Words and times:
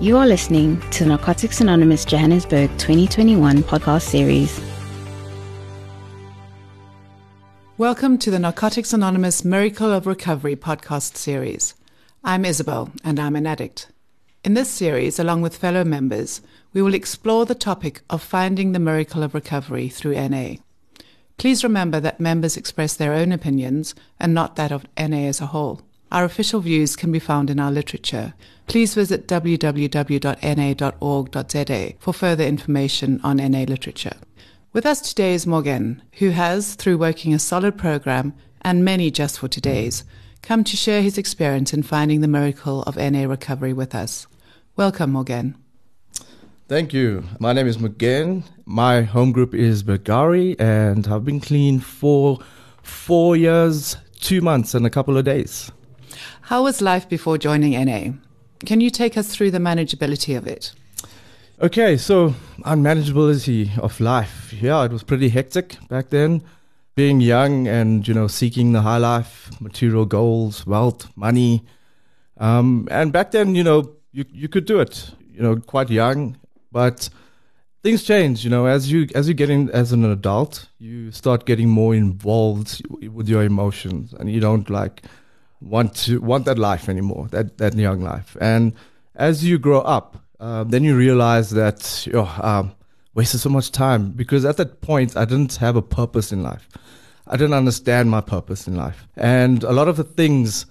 You 0.00 0.16
are 0.16 0.28
listening 0.28 0.80
to 0.90 1.02
the 1.02 1.08
Narcotics 1.08 1.60
Anonymous 1.60 2.04
Johannesburg 2.04 2.70
2021 2.78 3.64
podcast 3.64 4.02
series. 4.02 4.60
Welcome 7.78 8.16
to 8.18 8.30
the 8.30 8.38
Narcotics 8.38 8.92
Anonymous 8.92 9.44
Miracle 9.44 9.90
of 9.92 10.06
Recovery 10.06 10.54
podcast 10.54 11.16
series. 11.16 11.74
I'm 12.22 12.44
Isabel, 12.44 12.92
and 13.02 13.18
I'm 13.18 13.34
an 13.34 13.44
addict. 13.44 13.88
In 14.44 14.54
this 14.54 14.70
series, 14.70 15.18
along 15.18 15.42
with 15.42 15.56
fellow 15.56 15.82
members, 15.82 16.42
we 16.72 16.80
will 16.80 16.94
explore 16.94 17.44
the 17.44 17.56
topic 17.56 18.02
of 18.08 18.22
finding 18.22 18.70
the 18.70 18.78
miracle 18.78 19.24
of 19.24 19.34
recovery 19.34 19.88
through 19.88 20.14
NA. 20.28 20.58
Please 21.38 21.64
remember 21.64 21.98
that 21.98 22.20
members 22.20 22.56
express 22.56 22.94
their 22.94 23.14
own 23.14 23.32
opinions 23.32 23.96
and 24.20 24.32
not 24.32 24.54
that 24.54 24.70
of 24.70 24.86
NA 24.96 25.26
as 25.26 25.40
a 25.40 25.46
whole. 25.46 25.80
Our 26.10 26.24
official 26.24 26.60
views 26.60 26.96
can 26.96 27.12
be 27.12 27.18
found 27.18 27.50
in 27.50 27.60
our 27.60 27.70
literature. 27.70 28.32
Please 28.66 28.94
visit 28.94 29.28
www.na.org.za 29.28 30.32
for 31.98 32.14
further 32.14 32.44
information 32.44 33.20
on 33.22 33.36
NA 33.36 33.64
literature. 33.64 34.16
With 34.72 34.86
us 34.86 35.02
today 35.02 35.34
is 35.34 35.46
Morgan, 35.46 36.02
who 36.14 36.30
has, 36.30 36.74
through 36.76 36.96
working 36.96 37.34
a 37.34 37.38
solid 37.38 37.76
program 37.76 38.32
and 38.62 38.84
many 38.84 39.10
just 39.10 39.38
for 39.38 39.48
today's, 39.48 40.04
come 40.40 40.64
to 40.64 40.76
share 40.76 41.02
his 41.02 41.18
experience 41.18 41.74
in 41.74 41.82
finding 41.82 42.22
the 42.22 42.28
miracle 42.28 42.82
of 42.84 42.96
NA 42.96 43.24
recovery 43.24 43.74
with 43.74 43.94
us. 43.94 44.26
Welcome, 44.76 45.12
Morgan. 45.12 45.56
Thank 46.68 46.94
you. 46.94 47.24
My 47.38 47.52
name 47.52 47.66
is 47.66 47.78
Morgan. 47.78 48.44
My 48.64 49.02
home 49.02 49.32
group 49.32 49.54
is 49.54 49.82
Bulgari, 49.82 50.58
and 50.58 51.06
I've 51.08 51.24
been 51.24 51.40
clean 51.40 51.80
for 51.80 52.38
four 52.82 53.36
years, 53.36 53.96
two 54.20 54.40
months, 54.40 54.74
and 54.74 54.86
a 54.86 54.90
couple 54.90 55.16
of 55.18 55.24
days. 55.24 55.70
How 56.48 56.62
was 56.62 56.80
life 56.80 57.06
before 57.06 57.36
joining 57.36 57.72
NA? 57.72 58.12
Can 58.64 58.80
you 58.80 58.88
take 58.88 59.18
us 59.18 59.28
through 59.28 59.50
the 59.50 59.58
manageability 59.58 60.34
of 60.34 60.46
it? 60.46 60.72
Okay, 61.60 61.98
so 61.98 62.34
unmanageability 62.60 63.78
of 63.78 64.00
life. 64.00 64.54
Yeah, 64.54 64.82
it 64.86 64.90
was 64.90 65.02
pretty 65.02 65.28
hectic 65.28 65.76
back 65.90 66.08
then. 66.08 66.42
Being 66.94 67.20
young 67.20 67.68
and 67.68 68.08
you 68.08 68.14
know 68.14 68.28
seeking 68.28 68.72
the 68.72 68.80
high 68.80 68.96
life, 68.96 69.50
material 69.60 70.06
goals, 70.06 70.66
wealth, 70.66 71.14
money, 71.16 71.66
um, 72.38 72.88
and 72.90 73.12
back 73.12 73.32
then 73.32 73.54
you 73.54 73.62
know 73.62 73.96
you 74.12 74.24
you 74.32 74.48
could 74.48 74.64
do 74.64 74.80
it. 74.80 75.10
You 75.30 75.42
know, 75.42 75.56
quite 75.56 75.90
young, 75.90 76.38
but 76.72 77.10
things 77.82 78.04
change. 78.04 78.42
You 78.42 78.48
know, 78.48 78.64
as 78.64 78.90
you 78.90 79.06
as 79.14 79.28
you 79.28 79.34
get 79.34 79.50
in 79.50 79.68
as 79.72 79.92
an 79.92 80.02
adult, 80.02 80.70
you 80.78 81.12
start 81.12 81.44
getting 81.44 81.68
more 81.68 81.94
involved 81.94 82.80
with 82.88 83.28
your 83.28 83.42
emotions, 83.42 84.14
and 84.14 84.30
you 84.32 84.40
don't 84.40 84.70
like 84.70 85.02
want 85.60 85.94
to 85.96 86.20
want 86.20 86.44
that 86.44 86.58
life 86.58 86.88
anymore, 86.88 87.28
that 87.30 87.58
that 87.58 87.74
young 87.74 88.00
life. 88.00 88.36
And 88.40 88.74
as 89.14 89.44
you 89.44 89.58
grow 89.58 89.80
up, 89.80 90.22
uh, 90.40 90.64
then 90.64 90.84
you 90.84 90.96
realize 90.96 91.50
that 91.50 92.06
oh, 92.14 92.38
um, 92.42 92.74
wasted 93.14 93.40
so 93.40 93.48
much 93.48 93.72
time 93.72 94.10
because 94.10 94.44
at 94.44 94.56
that 94.56 94.80
point 94.80 95.16
I 95.16 95.24
didn't 95.24 95.56
have 95.56 95.76
a 95.76 95.82
purpose 95.82 96.32
in 96.32 96.42
life. 96.42 96.68
I 97.26 97.36
didn't 97.36 97.54
understand 97.54 98.10
my 98.10 98.20
purpose 98.20 98.66
in 98.66 98.76
life, 98.76 99.06
and 99.16 99.62
a 99.64 99.72
lot 99.72 99.88
of 99.88 99.96
the 99.96 100.04
things 100.04 100.66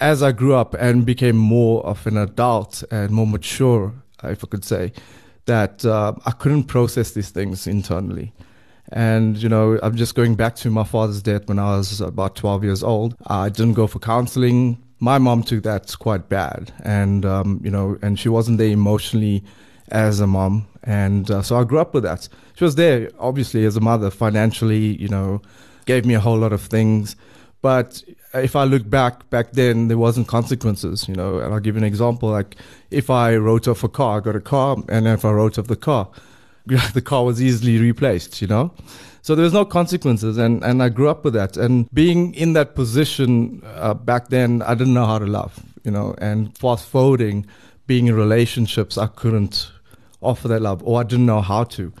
as 0.00 0.22
I 0.22 0.32
grew 0.32 0.54
up 0.54 0.74
and 0.74 1.04
became 1.04 1.36
more 1.36 1.84
of 1.84 2.06
an 2.06 2.16
adult 2.16 2.84
and 2.90 3.10
more 3.10 3.26
mature, 3.26 3.92
if 4.22 4.44
I 4.44 4.46
could 4.46 4.64
say, 4.64 4.92
that 5.46 5.84
uh, 5.84 6.12
I 6.24 6.30
couldn't 6.32 6.64
process 6.64 7.12
these 7.12 7.30
things 7.30 7.66
internally. 7.66 8.32
And, 8.90 9.36
you 9.36 9.48
know, 9.48 9.78
I'm 9.82 9.96
just 9.96 10.14
going 10.14 10.34
back 10.34 10.56
to 10.56 10.70
my 10.70 10.84
father's 10.84 11.22
death 11.22 11.48
when 11.48 11.58
I 11.58 11.76
was 11.76 12.00
about 12.00 12.36
12 12.36 12.64
years 12.64 12.82
old. 12.82 13.14
I 13.26 13.48
didn't 13.48 13.74
go 13.74 13.86
for 13.86 13.98
counseling 13.98 14.82
my 15.00 15.18
mom 15.18 15.42
took 15.42 15.62
that 15.62 15.94
quite 15.98 16.28
bad, 16.28 16.72
and 16.82 17.24
um, 17.24 17.60
you 17.62 17.70
know, 17.70 17.98
and 18.02 18.18
she 18.18 18.28
wasn't 18.28 18.58
there 18.58 18.68
emotionally 18.68 19.44
as 19.90 20.20
a 20.20 20.26
mom, 20.26 20.66
and 20.82 21.30
uh, 21.30 21.42
so 21.42 21.56
I 21.56 21.64
grew 21.64 21.78
up 21.78 21.94
with 21.94 22.02
that. 22.02 22.28
She 22.56 22.64
was 22.64 22.74
there, 22.74 23.10
obviously, 23.18 23.64
as 23.64 23.76
a 23.76 23.80
mother, 23.80 24.10
financially, 24.10 24.96
you 25.00 25.08
know, 25.08 25.40
gave 25.86 26.04
me 26.04 26.14
a 26.14 26.20
whole 26.20 26.38
lot 26.38 26.52
of 26.52 26.62
things. 26.62 27.14
But 27.62 28.02
if 28.34 28.56
I 28.56 28.64
look 28.64 28.88
back, 28.88 29.30
back 29.30 29.52
then 29.52 29.88
there 29.88 29.98
wasn't 29.98 30.28
consequences, 30.28 31.08
you 31.08 31.14
know. 31.14 31.38
And 31.38 31.54
I'll 31.54 31.60
give 31.60 31.76
you 31.76 31.80
an 31.80 31.86
example: 31.86 32.30
like 32.30 32.56
if 32.90 33.08
I 33.08 33.36
wrote 33.36 33.68
off 33.68 33.84
a 33.84 33.88
car, 33.88 34.18
I 34.18 34.20
got 34.20 34.36
a 34.36 34.40
car, 34.40 34.76
and 34.88 35.06
if 35.06 35.24
I 35.24 35.30
wrote 35.30 35.58
off 35.58 35.68
the 35.68 35.76
car, 35.76 36.08
the 36.94 37.02
car 37.02 37.24
was 37.24 37.42
easily 37.42 37.78
replaced, 37.78 38.40
you 38.40 38.48
know. 38.48 38.72
So 39.22 39.34
there 39.34 39.44
was 39.44 39.52
no 39.52 39.64
consequences, 39.64 40.38
and, 40.38 40.62
and 40.64 40.82
I 40.82 40.88
grew 40.88 41.08
up 41.08 41.24
with 41.24 41.34
that. 41.34 41.56
And 41.56 41.90
being 41.92 42.34
in 42.34 42.54
that 42.54 42.74
position 42.74 43.62
uh, 43.74 43.94
back 43.94 44.28
then, 44.28 44.62
I 44.62 44.74
didn't 44.74 44.94
know 44.94 45.06
how 45.06 45.18
to 45.18 45.26
love, 45.26 45.60
you 45.84 45.90
know. 45.90 46.14
And 46.18 46.56
fast 46.56 46.88
forwarding, 46.88 47.46
being 47.86 48.06
in 48.06 48.14
relationships, 48.14 48.96
I 48.96 49.06
couldn't 49.06 49.70
offer 50.20 50.48
that 50.48 50.62
love, 50.62 50.82
or 50.82 51.00
I 51.00 51.02
didn't 51.02 51.26
know 51.26 51.40
how 51.40 51.64
to. 51.64 51.92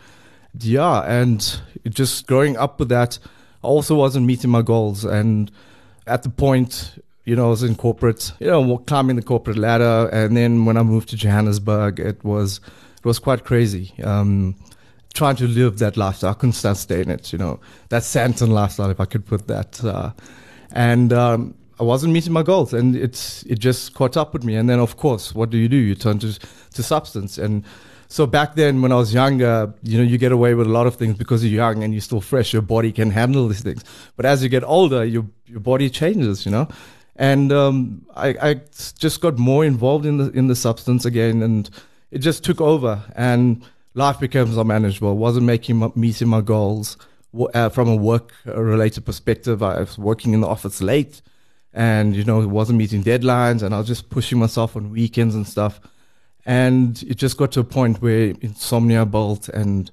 Yeah, 0.58 1.00
and 1.00 1.60
just 1.88 2.26
growing 2.26 2.56
up 2.56 2.78
with 2.78 2.88
that, 2.88 3.18
I 3.62 3.66
also 3.66 3.94
wasn't 3.94 4.26
meeting 4.26 4.50
my 4.50 4.62
goals. 4.62 5.04
And 5.04 5.50
at 6.06 6.22
the 6.22 6.30
point, 6.30 6.98
you 7.24 7.36
know, 7.36 7.46
I 7.46 7.50
was 7.50 7.62
in 7.62 7.74
corporate, 7.74 8.32
you 8.40 8.46
know, 8.46 8.78
climbing 8.78 9.16
the 9.16 9.22
corporate 9.22 9.58
ladder. 9.58 10.08
And 10.12 10.36
then 10.36 10.64
when 10.64 10.76
I 10.76 10.82
moved 10.82 11.10
to 11.10 11.16
Johannesburg, 11.16 12.00
it 12.00 12.24
was 12.24 12.60
was 13.08 13.18
quite 13.18 13.44
crazy. 13.44 13.92
Um, 14.04 14.54
trying 15.14 15.36
to 15.36 15.48
live 15.48 15.78
that 15.78 15.96
lifestyle. 15.96 16.30
I 16.30 16.34
couldn't 16.34 16.52
sustain 16.52 17.10
it, 17.10 17.32
you 17.32 17.38
know, 17.38 17.58
that 17.88 18.02
Sandton 18.02 18.50
lifestyle, 18.50 18.90
if 18.90 19.00
I 19.00 19.06
could 19.06 19.26
put 19.26 19.48
that. 19.48 19.82
Uh, 19.82 20.12
and 20.72 21.12
um, 21.12 21.54
I 21.80 21.84
wasn't 21.84 22.12
meeting 22.12 22.32
my 22.32 22.42
goals, 22.42 22.72
and 22.72 22.94
it's 22.94 23.42
it 23.44 23.58
just 23.58 23.94
caught 23.94 24.16
up 24.16 24.32
with 24.32 24.44
me. 24.44 24.54
And 24.54 24.68
then, 24.68 24.80
of 24.80 24.96
course, 24.96 25.34
what 25.34 25.50
do 25.50 25.56
you 25.58 25.68
do? 25.68 25.76
You 25.76 25.94
turn 25.94 26.18
to 26.20 26.38
to 26.76 26.82
substance. 26.82 27.38
And 27.38 27.64
so 28.08 28.26
back 28.26 28.54
then, 28.54 28.82
when 28.82 28.92
I 28.92 28.96
was 28.96 29.12
younger, 29.12 29.72
you 29.82 29.98
know, 29.98 30.04
you 30.04 30.18
get 30.18 30.32
away 30.32 30.54
with 30.54 30.66
a 30.66 30.70
lot 30.70 30.86
of 30.86 30.96
things 30.96 31.16
because 31.16 31.44
you're 31.44 31.54
young 31.64 31.82
and 31.82 31.92
you're 31.92 32.00
still 32.00 32.20
fresh. 32.20 32.52
Your 32.52 32.62
body 32.62 32.92
can 32.92 33.10
handle 33.10 33.48
these 33.48 33.62
things. 33.62 33.84
But 34.16 34.26
as 34.26 34.42
you 34.42 34.48
get 34.48 34.64
older, 34.64 35.04
your 35.04 35.26
your 35.46 35.60
body 35.60 35.88
changes, 35.90 36.44
you 36.44 36.52
know. 36.52 36.68
And 37.16 37.50
um, 37.52 38.06
I, 38.14 38.28
I 38.40 38.60
just 38.98 39.20
got 39.20 39.38
more 39.38 39.64
involved 39.64 40.06
in 40.06 40.18
the 40.18 40.30
in 40.30 40.48
the 40.48 40.56
substance 40.56 41.04
again, 41.04 41.42
and 41.42 41.70
it 42.10 42.18
just 42.18 42.44
took 42.44 42.60
over. 42.60 43.02
And 43.14 43.62
life 43.94 44.20
becomes 44.20 44.56
unmanageable. 44.56 45.16
wasn't 45.16 45.46
making 45.46 45.92
meeting 45.94 46.28
my 46.28 46.40
goals 46.40 46.96
uh, 47.54 47.68
from 47.68 47.88
a 47.88 47.96
work 47.96 48.32
related 48.44 49.04
perspective. 49.04 49.62
I 49.62 49.80
was 49.80 49.98
working 49.98 50.32
in 50.32 50.40
the 50.40 50.48
office 50.48 50.80
late, 50.80 51.20
and 51.72 52.16
you 52.16 52.24
know, 52.24 52.40
it 52.40 52.46
wasn't 52.46 52.78
meeting 52.78 53.02
deadlines, 53.02 53.62
and 53.62 53.74
I 53.74 53.78
was 53.78 53.86
just 53.86 54.08
pushing 54.10 54.38
myself 54.38 54.76
on 54.76 54.90
weekends 54.90 55.34
and 55.34 55.46
stuff. 55.46 55.80
And 56.46 57.02
it 57.02 57.16
just 57.16 57.36
got 57.36 57.52
to 57.52 57.60
a 57.60 57.64
point 57.64 58.00
where 58.00 58.32
insomnia 58.40 59.04
built, 59.04 59.48
and 59.48 59.90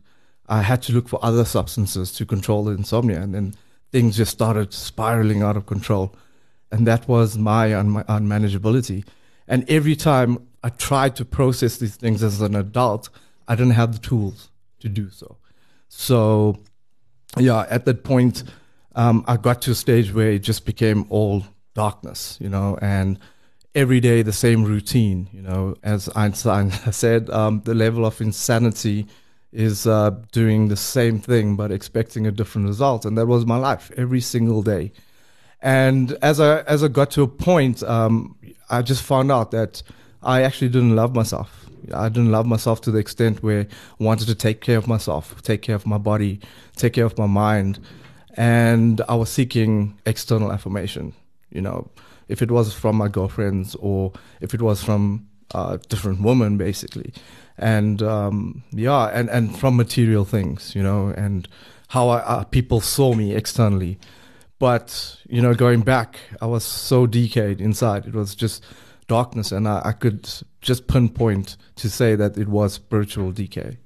I 0.48 0.62
had 0.62 0.82
to 0.84 0.94
look 0.94 1.10
for 1.10 1.24
other 1.24 1.44
substances 1.44 2.14
to 2.14 2.26
control 2.26 2.64
the 2.64 2.72
insomnia, 2.72 3.22
and 3.22 3.34
then 3.34 3.56
things 3.92 4.16
just 4.18 4.32
started 4.32 4.74
spiraling 4.74 5.42
out 5.42 5.58
of 5.58 5.66
control, 5.66 6.16
and 6.72 6.88
that 6.88 7.08
was 7.08 7.38
my 7.38 7.76
un- 7.76 8.04
unmanageability. 8.06 9.06
And 9.48 9.70
every 9.70 9.96
time 9.96 10.48
I 10.66 10.70
tried 10.70 11.16
to 11.18 11.26
process 11.26 11.78
these 11.78 11.96
things 11.96 12.24
as 12.24 12.42
an 12.42 12.56
adult, 12.56 13.10
I 13.48 13.54
didn't 13.54 13.74
have 13.74 13.94
the 13.94 14.00
tools 14.00 14.50
to 14.80 14.90
do 14.90 15.12
so. 15.12 15.38
So, 15.90 16.58
yeah, 17.38 17.68
at 17.70 17.86
that 17.86 18.04
point, 18.04 18.44
um, 18.96 19.24
I 19.28 19.38
got 19.38 19.62
to 19.64 19.72
a 19.72 19.76
stage 19.76 20.12
where 20.12 20.32
it 20.32 20.40
just 20.40 20.66
became 20.66 21.06
all 21.10 21.44
darkness, 21.76 22.40
you 22.42 22.50
know, 22.50 22.80
and 22.82 23.20
every 23.76 24.00
day 24.00 24.24
the 24.24 24.34
same 24.34 24.64
routine, 24.64 25.28
you 25.32 25.44
know. 25.44 25.76
As 25.84 26.10
Einstein 26.16 26.72
said, 26.92 27.30
um, 27.30 27.62
the 27.66 27.76
level 27.76 28.04
of 28.04 28.20
insanity 28.20 29.06
is 29.52 29.86
uh, 29.86 30.16
doing 30.32 30.70
the 30.70 30.76
same 30.76 31.20
thing 31.20 31.56
but 31.56 31.72
expecting 31.72 32.26
a 32.26 32.32
different 32.32 32.68
result, 32.68 33.06
and 33.06 33.16
that 33.20 33.28
was 33.28 33.46
my 33.46 33.58
life 33.58 33.92
every 33.98 34.20
single 34.20 34.64
day. 34.64 34.92
And 35.62 36.14
as 36.24 36.40
I 36.40 36.62
as 36.62 36.84
I 36.84 36.88
got 36.88 37.12
to 37.12 37.22
a 37.22 37.28
point, 37.28 37.84
um, 37.84 38.36
I 38.68 38.82
just 38.82 39.04
found 39.04 39.32
out 39.32 39.52
that 39.52 39.84
I 40.26 40.42
actually 40.42 40.70
didn't 40.70 40.96
love 40.96 41.16
myself 41.16 41.66
I 41.94 42.10
didn't 42.10 42.32
love 42.32 42.46
myself 42.46 42.82
to 42.82 42.92
the 42.92 43.00
extent 43.00 43.44
where 43.44 43.62
I 44.00 44.04
wanted 44.04 44.28
to 44.28 44.36
take 44.36 44.62
care 44.62 44.78
of 44.78 44.88
myself, 44.88 45.42
take 45.42 45.62
care 45.62 45.76
of 45.76 45.86
my 45.86 45.98
body, 45.98 46.40
take 46.76 46.94
care 46.94 47.06
of 47.06 47.18
my 47.18 47.28
mind. 47.28 47.80
And 48.38 49.02
I 49.08 49.16
was 49.16 49.30
seeking 49.30 50.00
external 50.06 50.52
affirmation, 50.52 51.14
you 51.52 51.62
know, 51.62 51.90
if 52.28 52.42
it 52.42 52.52
was 52.52 52.74
from 52.74 52.96
my 52.96 53.08
girlfriends 53.08 53.76
or 53.76 54.14
if 54.42 54.54
it 54.54 54.62
was 54.62 54.84
from 54.84 55.28
a 55.54 55.80
different 55.90 56.22
woman, 56.22 56.58
basically. 56.58 57.14
And 57.58 58.02
um, 58.02 58.64
yeah, 58.72 59.06
and, 59.14 59.30
and 59.30 59.58
from 59.58 59.78
material 59.78 60.26
things, 60.26 60.76
you 60.76 60.84
know, 60.84 61.14
and 61.16 61.48
how 61.90 62.10
I, 62.10 62.20
uh, 62.20 62.44
people 62.44 62.82
saw 62.82 63.14
me 63.14 63.34
externally. 63.34 63.98
But, 64.58 65.18
you 65.30 65.42
know, 65.42 65.54
going 65.54 65.82
back, 65.82 66.18
I 66.42 66.46
was 66.46 66.64
so 66.64 67.06
decayed 67.06 67.62
inside. 67.62 68.06
It 68.06 68.14
was 68.14 68.36
just 68.36 68.64
darkness, 69.08 69.52
and 69.52 69.68
I, 69.68 69.82
I 69.86 69.92
could 69.92 70.30
just 70.62 70.88
pinpoint 70.88 71.58
to 71.78 71.90
say 71.90 72.16
that 72.16 72.38
it 72.38 72.48
was 72.48 72.74
spiritual 72.74 73.32
decay. 73.32 73.78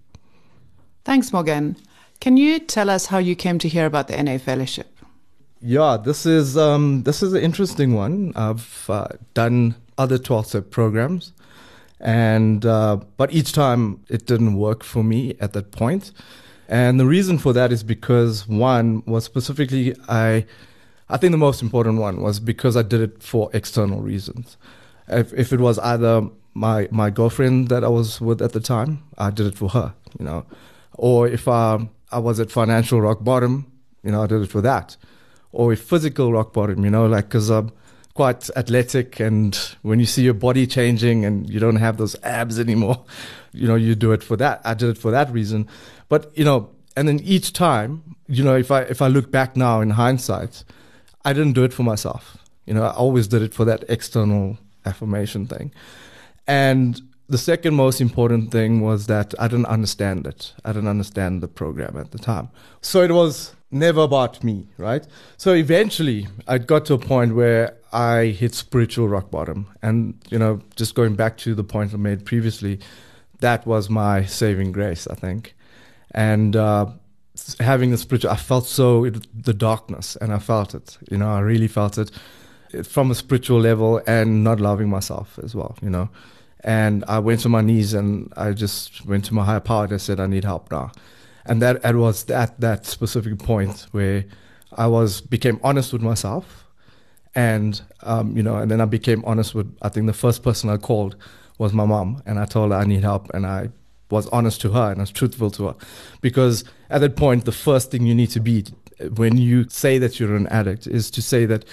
Thanks, 1.04 1.34
Morgan. 1.34 1.76
Can 2.20 2.38
you 2.38 2.60
tell 2.60 2.90
us 2.90 3.08
how 3.08 3.18
you 3.18 3.36
came 3.36 3.60
to 3.60 3.70
hear 3.70 3.86
about 3.86 4.08
the 4.08 4.22
NA 4.22 4.38
Fellowship? 4.38 4.96
Yeah, 5.62 5.98
this 5.98 6.26
is 6.26 6.58
um, 6.58 7.04
this 7.04 7.22
is 7.22 7.34
an 7.34 7.42
interesting 7.42 7.94
one. 7.94 8.34
I've 8.36 8.86
uh, 8.90 9.08
done 9.34 9.76
other 9.98 10.18
12 10.18 10.48
step 10.48 10.70
programs, 10.70 11.34
And 12.00 12.66
uh, 12.66 12.98
but 13.18 13.34
each 13.34 13.52
time 13.52 14.04
it 14.10 14.26
didn't 14.26 14.56
work 14.56 14.84
for 14.84 15.04
me 15.04 15.36
at 15.42 15.54
that 15.54 15.72
point. 15.72 16.12
And 16.70 17.00
the 17.00 17.06
reason 17.06 17.38
for 17.40 17.52
that 17.54 17.72
is 17.72 17.84
because 17.84 18.48
one 18.48 19.04
was 19.06 19.26
specifically 19.26 19.96
I 20.08 20.46
I 21.10 21.18
think 21.18 21.32
the 21.32 21.38
most 21.38 21.62
important 21.62 22.00
one 22.00 22.22
was 22.22 22.40
because 22.40 22.78
I 22.78 22.84
did 22.84 23.02
it 23.02 23.24
for 23.24 23.50
external 23.54 24.02
reasons. 24.02 24.58
If 25.10 25.34
if 25.34 25.54
it 25.54 25.60
was 25.60 25.80
either 25.80 26.30
my 26.54 26.88
my 26.92 27.10
girlfriend 27.10 27.70
that 27.70 27.84
I 27.84 27.88
was 27.88 28.20
with 28.22 28.42
at 28.42 28.54
the 28.54 28.60
time, 28.60 29.04
I 29.18 29.32
did 29.32 29.48
it 29.48 29.56
for 29.56 29.70
her, 29.70 29.94
you 30.18 30.26
know. 30.26 30.46
Or 30.94 31.28
if 31.28 31.48
I 31.48 31.88
I 32.12 32.20
was 32.20 32.40
at 32.40 32.52
financial 32.52 33.02
rock 33.02 33.24
bottom, 33.24 33.72
you 34.04 34.12
know, 34.12 34.24
I 34.24 34.28
did 34.28 34.42
it 34.42 34.50
for 34.50 34.62
that. 34.62 34.98
Or 35.52 35.74
if 35.74 35.82
physical 35.82 36.32
rock 36.32 36.54
bottom, 36.54 36.84
you 36.84 36.92
know, 36.92 37.06
like 37.08 37.26
because 37.26 37.50
I'm 37.50 37.68
um, 37.68 37.72
quite 38.14 38.50
athletic, 38.56 39.20
and 39.20 39.56
when 39.82 40.00
you 40.00 40.06
see 40.06 40.24
your 40.24 40.34
body 40.34 40.68
changing 40.68 41.26
and 41.26 41.50
you 41.50 41.60
don't 41.60 41.78
have 41.78 41.98
those 41.98 42.16
abs 42.24 42.60
anymore, 42.60 43.04
you 43.54 43.68
know, 43.68 43.76
you 43.76 43.96
do 43.96 44.12
it 44.12 44.24
for 44.24 44.36
that. 44.38 44.62
I 44.66 44.74
did 44.74 44.90
it 44.90 44.98
for 44.98 45.12
that 45.12 45.32
reason. 45.32 45.68
But 46.10 46.32
you 46.38 46.44
know, 46.44 46.70
and 46.96 47.08
then 47.08 47.20
each 47.22 47.54
time, 47.54 48.16
you 48.28 48.44
know, 48.44 48.56
if 48.56 48.72
I 48.72 48.82
if 48.82 49.02
I 49.02 49.08
look 49.08 49.32
back 49.32 49.56
now 49.56 49.82
in 49.82 49.92
hindsight, 49.92 50.64
I 51.24 51.34
didn't 51.34 51.54
do 51.54 51.64
it 51.64 51.74
for 51.74 51.84
myself. 51.84 52.38
You 52.66 52.74
know, 52.76 52.84
I 52.84 52.92
always 52.92 53.28
did 53.28 53.42
it 53.42 53.54
for 53.54 53.66
that 53.66 53.84
external 53.90 54.58
affirmation 54.86 55.46
thing. 55.48 55.72
And 56.48 57.02
the 57.28 57.38
second 57.38 57.76
most 57.76 58.02
important 58.02 58.52
thing 58.52 58.82
was 58.82 59.06
that 59.06 59.36
I 59.40 59.48
didn't 59.48 59.68
understand 59.68 60.26
it. 60.26 60.54
I 60.66 60.74
didn't 60.74 60.90
understand 60.90 61.42
the 61.42 61.48
program 61.48 61.96
at 61.96 62.12
the 62.12 62.18
time. 62.18 62.50
So 62.82 63.04
it 63.04 63.12
was 63.12 63.54
never 63.72 64.02
about 64.02 64.44
me, 64.44 64.68
right? 64.78 65.06
So 65.38 65.54
eventually 65.54 66.28
I 66.48 66.58
got 66.58 66.86
to 66.86 66.96
a 66.96 66.98
point 66.98 67.36
where 67.36 67.78
I 67.94 68.26
hit 68.26 68.56
spiritual 68.56 69.08
rock 69.08 69.30
bottom. 69.30 69.68
And, 69.84 70.16
you 70.30 70.40
know, 70.40 70.62
just 70.76 70.96
going 70.96 71.16
back 71.16 71.38
to 71.38 71.54
the 71.54 71.64
point 71.64 71.94
I 71.94 71.98
made 71.98 72.26
previously, 72.26 72.80
that 73.42 73.66
was 73.68 73.90
my 73.90 74.26
saving 74.26 74.72
grace, 74.72 75.08
I 75.08 75.16
think. 75.16 75.56
And 76.12 76.56
uh, 76.56 76.88
having 77.60 77.92
the 77.92 77.98
spiritual, 77.98 78.32
I 78.32 78.38
felt 78.38 78.66
so 78.66 79.06
it, 79.06 79.28
the 79.44 79.54
darkness, 79.54 80.16
and 80.16 80.34
I 80.34 80.40
felt 80.40 80.74
it. 80.74 80.98
You 81.12 81.18
know, 81.18 81.30
I 81.30 81.40
really 81.40 81.68
felt 81.68 81.98
it 81.98 82.12
from 82.84 83.12
a 83.12 83.16
spiritual 83.16 83.60
level, 83.60 84.02
and 84.08 84.44
not 84.44 84.60
loving 84.60 84.90
myself 84.90 85.40
as 85.44 85.56
well. 85.56 85.78
You 85.82 85.90
know, 85.90 86.10
and 86.62 87.04
I 87.08 87.20
went 87.20 87.42
to 87.42 87.50
my 87.50 87.62
knees 87.62 87.94
and 87.94 88.32
I 88.36 88.52
just 88.52 89.06
went 89.06 89.26
to 89.26 89.34
my 89.34 89.46
higher 89.46 89.60
power 89.60 89.86
and 89.86 89.94
I 89.94 89.98
said, 89.98 90.20
I 90.20 90.28
need 90.28 90.44
help 90.44 90.72
now. 90.72 90.92
And 91.46 91.62
that 91.62 91.84
it 91.84 91.96
was 91.96 92.30
at 92.30 92.60
that 92.60 92.86
specific 92.86 93.40
point 93.40 93.88
where 93.92 94.26
I 94.74 94.88
was 94.88 95.22
became 95.22 95.60
honest 95.64 95.94
with 95.94 96.02
myself, 96.02 96.66
and 97.34 97.82
um, 98.04 98.36
you 98.36 98.44
know, 98.44 98.58
and 98.58 98.70
then 98.70 98.82
I 98.82 98.86
became 98.86 99.24
honest 99.26 99.56
with. 99.56 99.76
I 99.82 99.90
think 99.90 100.08
the 100.08 100.14
first 100.14 100.44
person 100.44 100.70
I 100.70 100.78
called 100.78 101.16
was 101.58 101.74
my 101.74 101.86
mom, 101.86 102.22
and 102.26 102.40
I 102.40 102.46
told 102.46 102.72
her 102.72 102.78
I 102.78 102.86
need 102.86 103.02
help, 103.04 103.30
and 103.34 103.46
I 103.46 103.70
was 104.10 104.28
honest 104.28 104.62
to 104.62 104.72
her 104.72 104.92
and 104.92 105.00
I 105.00 105.04
was 105.04 105.12
truthful 105.12 105.52
to 105.52 105.68
her. 105.68 105.76
Because 106.22 106.64
at 106.90 107.02
that 107.02 107.16
point, 107.16 107.46
the 107.46 107.52
first 107.52 107.92
thing 107.92 108.06
you 108.06 108.16
need 108.16 108.32
to 108.32 108.40
be 108.40 108.66
when 109.16 109.38
you 109.38 109.68
say 109.70 109.98
that 109.98 110.20
you're 110.20 110.36
an 110.36 110.48
addict 110.48 110.88
is 110.88 111.10
to 111.12 111.22
say 111.22 111.46
that 111.46 111.66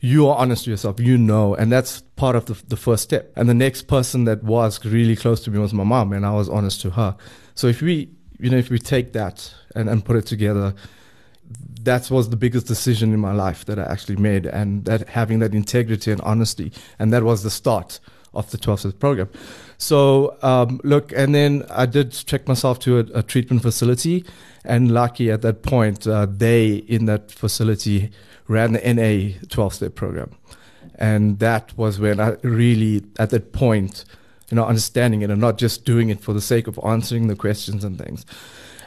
you 0.00 0.28
are 0.28 0.36
honest 0.36 0.64
to 0.64 0.70
yourself, 0.70 1.00
you 1.00 1.16
know, 1.18 1.54
and 1.54 1.72
that's 1.72 2.02
part 2.16 2.36
of 2.36 2.46
the, 2.46 2.62
the 2.68 2.76
first 2.76 3.02
step. 3.02 3.32
And 3.36 3.48
the 3.48 3.54
next 3.54 3.82
person 3.82 4.24
that 4.24 4.42
was 4.42 4.84
really 4.84 5.16
close 5.16 5.40
to 5.44 5.50
me 5.50 5.58
was 5.58 5.72
my 5.72 5.84
mom, 5.84 6.12
and 6.12 6.26
I 6.26 6.32
was 6.32 6.48
honest 6.48 6.80
to 6.82 6.90
her. 6.90 7.16
So 7.54 7.66
if 7.66 7.82
we, 7.82 8.10
you 8.38 8.50
know, 8.50 8.58
if 8.58 8.70
we 8.70 8.78
take 8.78 9.12
that 9.14 9.52
and, 9.74 9.88
and 9.88 10.04
put 10.04 10.16
it 10.16 10.26
together, 10.26 10.74
that 11.82 12.10
was 12.10 12.30
the 12.30 12.36
biggest 12.36 12.66
decision 12.66 13.14
in 13.14 13.20
my 13.20 13.32
life 13.32 13.64
that 13.66 13.78
I 13.78 13.84
actually 13.84 14.16
made, 14.16 14.46
and 14.46 14.84
that 14.84 15.08
having 15.08 15.38
that 15.38 15.54
integrity 15.54 16.10
and 16.12 16.20
honesty, 16.22 16.72
and 16.98 17.12
that 17.12 17.22
was 17.22 17.42
the 17.42 17.50
start 17.50 18.00
of 18.36 18.50
the 18.50 18.58
12 18.58 18.80
step 18.80 18.98
program. 18.98 19.28
So, 19.78 20.36
um, 20.42 20.80
look, 20.84 21.12
and 21.12 21.34
then 21.34 21.64
I 21.70 21.86
did 21.86 22.12
check 22.12 22.46
myself 22.48 22.78
to 22.80 22.98
a, 22.98 23.18
a 23.18 23.22
treatment 23.22 23.62
facility, 23.62 24.24
and 24.64 24.92
lucky 24.92 25.30
at 25.30 25.42
that 25.42 25.62
point, 25.62 26.06
uh, 26.06 26.26
they 26.28 26.76
in 26.88 27.06
that 27.06 27.30
facility 27.30 28.10
ran 28.48 28.72
the 28.72 28.94
NA 28.94 29.38
12 29.48 29.74
step 29.74 29.94
program. 29.94 30.30
And 30.98 31.38
that 31.40 31.76
was 31.76 31.98
when 31.98 32.20
I 32.20 32.36
really, 32.42 33.04
at 33.18 33.30
that 33.30 33.52
point, 33.52 34.04
you 34.50 34.56
know, 34.56 34.64
understanding 34.64 35.22
it 35.22 35.30
and 35.30 35.40
not 35.40 35.58
just 35.58 35.84
doing 35.84 36.08
it 36.08 36.20
for 36.20 36.32
the 36.32 36.40
sake 36.40 36.66
of 36.66 36.78
answering 36.84 37.26
the 37.26 37.36
questions 37.36 37.84
and 37.84 37.98
things. 37.98 38.24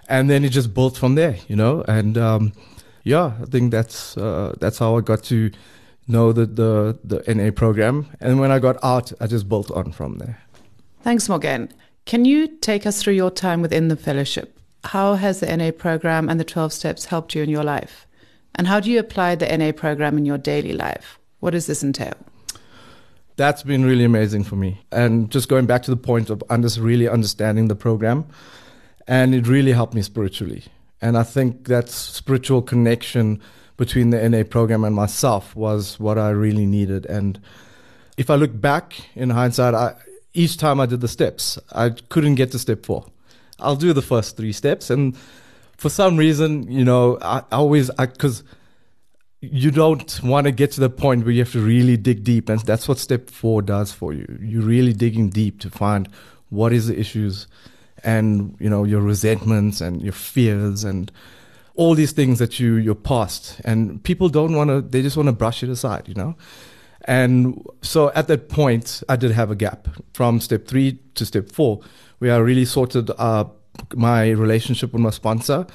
And 0.07 0.29
then 0.29 0.43
it 0.43 0.49
just 0.49 0.73
built 0.73 0.97
from 0.97 1.15
there, 1.15 1.37
you 1.47 1.55
know, 1.55 1.83
and 1.87 2.17
um, 2.17 2.53
yeah, 3.03 3.33
I 3.41 3.45
think 3.45 3.71
that's 3.71 4.17
uh, 4.17 4.55
that's 4.59 4.79
how 4.79 4.97
I 4.97 5.01
got 5.01 5.23
to 5.25 5.51
know 6.09 6.33
the, 6.33 6.45
the 6.45 6.99
the 7.03 7.33
NA 7.33 7.51
program. 7.51 8.07
And 8.19 8.39
when 8.39 8.51
I 8.51 8.59
got 8.59 8.77
out, 8.83 9.13
I 9.21 9.27
just 9.27 9.47
built 9.47 9.71
on 9.71 9.91
from 9.91 10.17
there. 10.17 10.41
Thanks, 11.01 11.29
Morgan. 11.29 11.69
Can 12.05 12.25
you 12.25 12.47
take 12.47 12.85
us 12.85 13.01
through 13.01 13.13
your 13.13 13.31
time 13.31 13.61
within 13.61 13.87
the 13.87 13.95
fellowship? 13.95 14.59
How 14.83 15.13
has 15.13 15.39
the 15.39 15.55
NA 15.55 15.71
program 15.71 16.29
and 16.29 16.39
the 16.39 16.43
12 16.43 16.73
steps 16.73 17.05
helped 17.05 17.35
you 17.35 17.43
in 17.43 17.49
your 17.49 17.63
life? 17.63 18.07
And 18.55 18.67
how 18.67 18.79
do 18.79 18.89
you 18.89 18.99
apply 18.99 19.35
the 19.35 19.57
NA 19.57 19.71
program 19.71 20.17
in 20.17 20.25
your 20.25 20.37
daily 20.37 20.73
life? 20.73 21.19
What 21.39 21.51
does 21.51 21.67
this 21.67 21.83
entail? 21.83 22.13
That's 23.35 23.63
been 23.63 23.85
really 23.85 24.03
amazing 24.03 24.43
for 24.43 24.55
me. 24.55 24.81
And 24.91 25.31
just 25.31 25.47
going 25.47 25.65
back 25.65 25.83
to 25.83 25.91
the 25.91 25.97
point 25.97 26.29
of 26.29 26.43
under, 26.49 26.67
really 26.81 27.07
understanding 27.07 27.67
the 27.67 27.75
program, 27.75 28.25
and 29.07 29.33
it 29.33 29.47
really 29.47 29.71
helped 29.71 29.93
me 29.93 30.01
spiritually. 30.01 30.63
And 31.01 31.17
I 31.17 31.23
think 31.23 31.67
that 31.67 31.89
spiritual 31.89 32.61
connection 32.61 33.41
between 33.79 34.09
the 34.09 34.29
NA 34.29 34.43
program 34.43 34.83
and 34.83 34.93
myself 34.93 35.55
was 35.55 35.97
what 36.01 36.17
I 36.17 36.31
really 36.31 36.65
needed. 36.65 37.05
And 37.05 37.39
if 38.17 38.29
I 38.29 38.35
look 38.35 38.59
back 38.59 38.93
in 39.15 39.29
hindsight, 39.29 39.73
I, 39.73 39.95
each 40.33 40.57
time 40.57 40.81
I 40.81 40.85
did 40.85 40.99
the 40.99 41.07
steps, 41.07 41.57
I 41.71 41.91
couldn't 42.09 42.35
get 42.35 42.51
to 42.51 42.59
step 42.59 42.85
four. 42.85 43.05
I'll 43.57 43.77
do 43.77 43.93
the 43.93 44.01
first 44.01 44.35
three 44.35 44.51
steps, 44.51 44.89
and 44.89 45.17
for 45.77 45.89
some 45.89 46.17
reason, 46.17 46.69
you 46.69 46.83
know, 46.83 47.17
I, 47.21 47.39
I 47.51 47.55
always 47.55 47.89
because 47.91 48.43
you 49.41 49.71
don't 49.71 50.21
want 50.23 50.45
to 50.45 50.51
get 50.51 50.71
to 50.73 50.81
the 50.81 50.89
point 50.89 51.23
where 51.23 51.31
you 51.31 51.39
have 51.39 51.53
to 51.53 51.61
really 51.61 51.95
dig 51.95 52.25
deep, 52.25 52.49
and 52.49 52.59
that's 52.61 52.87
what 52.87 52.99
step 52.99 53.29
four 53.29 53.61
does 53.61 53.93
for 53.93 54.13
you. 54.13 54.39
You're 54.41 54.63
really 54.63 54.93
digging 54.93 55.29
deep 55.29 55.59
to 55.61 55.69
find 55.69 56.07
what 56.49 56.73
is 56.73 56.87
the 56.87 56.99
issues, 56.99 57.47
and 58.03 58.55
you 58.59 58.69
know 58.69 58.83
your 58.83 59.01
resentments 59.01 59.79
and 59.79 60.01
your 60.01 60.13
fears 60.13 60.83
and 60.83 61.11
all 61.79 61.95
these 61.95 62.11
things 62.11 62.39
that 62.39 62.59
you 62.59 62.75
your 62.75 62.93
past, 62.93 63.61
and 63.63 64.03
people 64.03 64.27
don't 64.27 64.53
want 64.53 64.69
to. 64.69 64.81
They 64.81 65.01
just 65.01 65.15
want 65.15 65.27
to 65.27 65.33
brush 65.33 65.63
it 65.63 65.69
aside, 65.69 66.09
you 66.09 66.13
know. 66.13 66.35
And 67.05 67.65
so 67.81 68.11
at 68.15 68.27
that 68.27 68.49
point, 68.49 69.01
I 69.07 69.15
did 69.15 69.31
have 69.31 69.49
a 69.49 69.55
gap 69.55 69.87
from 70.13 70.41
step 70.41 70.67
three 70.67 70.99
to 71.15 71.25
step 71.25 71.49
four, 71.49 71.79
where 72.17 72.33
I 72.33 72.37
really 72.39 72.65
sorted 72.65 73.09
uh, 73.17 73.45
my 73.95 74.31
relationship 74.31 74.91
with 74.91 75.01
my 75.01 75.09
sponsor. 75.11 75.65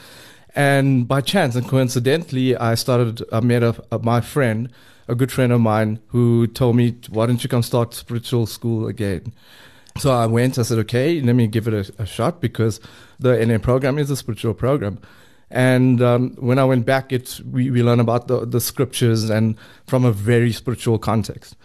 And 0.54 1.08
by 1.08 1.23
chance 1.23 1.56
and 1.56 1.66
coincidentally, 1.66 2.54
I 2.54 2.75
started, 2.75 3.23
I 3.32 3.40
met 3.40 3.62
a, 3.62 3.75
a, 3.90 3.99
my 3.99 4.20
friend, 4.20 4.70
a 5.08 5.14
good 5.14 5.32
friend 5.32 5.52
of 5.52 5.62
mine, 5.62 6.00
who 6.08 6.46
told 6.46 6.76
me, 6.76 6.96
why 7.08 7.25
don't 7.25 7.42
you 7.42 7.49
come 7.49 7.62
start 7.62 7.94
spiritual 7.94 8.46
school 8.46 8.87
again? 8.87 9.32
So 9.96 10.12
I 10.12 10.26
went, 10.26 10.58
I 10.58 10.62
said, 10.62 10.78
okay, 10.80 11.20
let 11.23 11.34
me 11.34 11.46
give 11.46 11.66
it 11.66 11.75
a, 11.75 12.02
a 12.02 12.06
shot 12.06 12.42
because 12.42 12.78
the 13.18 13.44
NA 13.44 13.56
program 13.56 13.99
is 13.99 14.11
a 14.11 14.16
spiritual 14.16 14.52
program. 14.52 14.99
And 15.54 16.02
um, 16.02 16.34
when 16.40 16.58
I 16.58 16.64
went 16.64 16.84
back, 16.84 17.12
it 17.12 17.40
we, 17.49 17.70
we 17.70 17.80
learned 17.84 18.00
about 18.00 18.26
the, 18.26 18.44
the 18.44 18.61
scriptures 18.61 19.30
and 19.30 19.56
from 19.87 20.04
a 20.04 20.11
very 20.11 20.52
spiritual 20.52 20.99
context. 20.99 21.56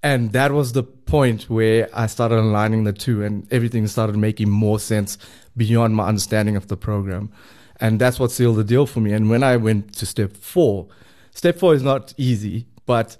And 0.00 0.32
that 0.32 0.52
was 0.52 0.72
the 0.72 0.84
point 0.84 1.50
where 1.50 1.88
I 1.92 2.06
started 2.06 2.38
aligning 2.38 2.84
the 2.84 2.92
two, 2.92 3.24
and 3.24 3.52
everything 3.52 3.86
started 3.88 4.16
making 4.16 4.48
more 4.48 4.78
sense 4.78 5.18
beyond 5.56 5.96
my 5.96 6.06
understanding 6.06 6.54
of 6.56 6.68
the 6.68 6.76
program. 6.76 7.32
And 7.80 8.00
that's 8.00 8.20
what 8.20 8.30
sealed 8.30 8.56
the 8.58 8.64
deal 8.64 8.86
for 8.86 9.00
me. 9.00 9.12
And 9.12 9.28
when 9.28 9.42
I 9.42 9.56
went 9.56 9.92
to 9.94 10.06
step 10.06 10.36
four, 10.36 10.86
step 11.32 11.58
four 11.58 11.74
is 11.74 11.82
not 11.82 12.14
easy, 12.16 12.66
but 12.86 13.16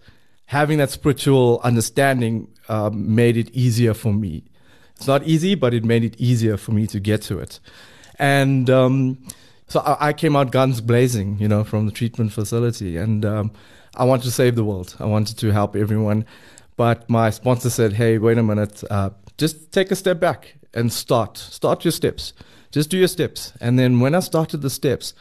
having 0.46 0.78
that 0.78 0.90
spiritual 0.90 1.60
understanding 1.64 2.46
um, 2.68 3.12
made 3.12 3.36
it 3.36 3.50
easier 3.52 3.92
for 3.92 4.12
me. 4.12 4.44
It's 4.94 5.08
not 5.08 5.24
easy, 5.24 5.56
but 5.56 5.74
it 5.74 5.84
made 5.84 6.04
it 6.04 6.14
easier 6.20 6.56
for 6.56 6.70
me 6.70 6.86
to 6.86 7.00
get 7.00 7.22
to 7.22 7.40
it. 7.40 7.58
And 8.20 8.70
um, 8.70 9.18
so 9.72 9.80
I, 9.80 10.08
I, 10.08 10.12
came 10.12 10.36
out 10.36 10.50
guns 10.50 10.82
blazing, 10.82 11.38
you 11.38 11.48
know, 11.48 11.64
from 11.64 11.86
the 11.86 11.92
treatment 11.92 12.30
facility, 12.30 12.98
and 12.98 13.24
um, 13.24 13.52
I 13.96 14.04
wanted 14.04 14.24
to 14.24 14.30
save 14.30 14.54
the 14.54 14.64
world. 14.64 14.94
I 15.00 15.06
wanted 15.06 15.38
to 15.38 15.50
help 15.50 15.74
everyone, 15.74 16.26
but 16.76 17.08
my 17.08 17.30
sponsor 17.30 17.70
said, 17.70 17.94
"Hey, 17.94 18.18
wait 18.18 18.36
a 18.36 18.42
minute, 18.42 18.84
uh, 18.90 19.10
just 19.38 19.72
take 19.72 19.90
a 19.90 19.96
step 19.96 20.20
back 20.20 20.56
and 20.74 20.92
start. 20.92 21.38
Start 21.38 21.86
your 21.86 21.92
steps. 21.92 22.34
Just 22.70 22.90
do 22.90 22.98
your 22.98 23.08
steps." 23.08 23.54
And 23.62 23.78
then 23.78 23.98
when 24.00 24.14
I 24.14 24.20
started 24.20 24.60
the 24.60 24.68
steps, 24.68 25.14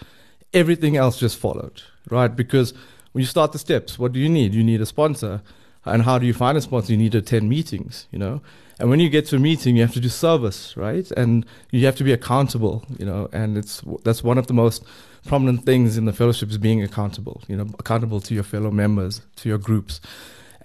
everything 0.53 0.97
else 0.97 1.17
just 1.17 1.37
followed, 1.37 1.83
right? 2.09 2.35
Because 2.35 2.73
when 3.13 3.21
you 3.21 3.27
start 3.27 3.53
the 3.53 3.59
steps, 3.59 3.97
what 3.97 4.11
do 4.11 4.19
you 4.19 4.27
need? 4.27 4.53
You 4.53 4.65
need 4.65 4.81
a 4.81 4.85
sponsor. 4.85 5.41
And 5.85 6.03
how 6.03 6.19
do 6.19 6.25
you 6.27 6.33
find 6.33 6.57
a 6.57 6.61
sponsor? 6.61 6.91
You 6.91 6.97
need 6.97 7.13
to 7.13 7.19
attend 7.19 7.47
meetings, 7.47 8.05
you 8.11 8.19
know. 8.19 8.41
And 8.79 8.89
when 8.89 8.99
you 8.99 9.09
get 9.09 9.25
to 9.27 9.35
a 9.35 9.39
meeting, 9.39 9.75
you 9.75 9.81
have 9.83 9.93
to 9.93 9.99
do 9.99 10.09
service, 10.09 10.75
right? 10.75 11.09
And 11.11 11.45
you 11.71 11.85
have 11.85 11.95
to 11.97 12.03
be 12.03 12.13
accountable, 12.13 12.83
you 12.97 13.05
know. 13.05 13.29
And 13.31 13.57
it's 13.57 13.81
that's 14.03 14.23
one 14.23 14.37
of 14.37 14.47
the 14.47 14.53
most 14.53 14.83
prominent 15.25 15.65
things 15.65 15.97
in 15.97 16.05
the 16.05 16.13
fellowship 16.13 16.49
is 16.49 16.57
being 16.57 16.81
accountable, 16.81 17.43
you 17.47 17.55
know, 17.55 17.67
accountable 17.79 18.19
to 18.21 18.33
your 18.33 18.43
fellow 18.43 18.71
members, 18.71 19.21
to 19.37 19.49
your 19.49 19.57
groups. 19.57 20.01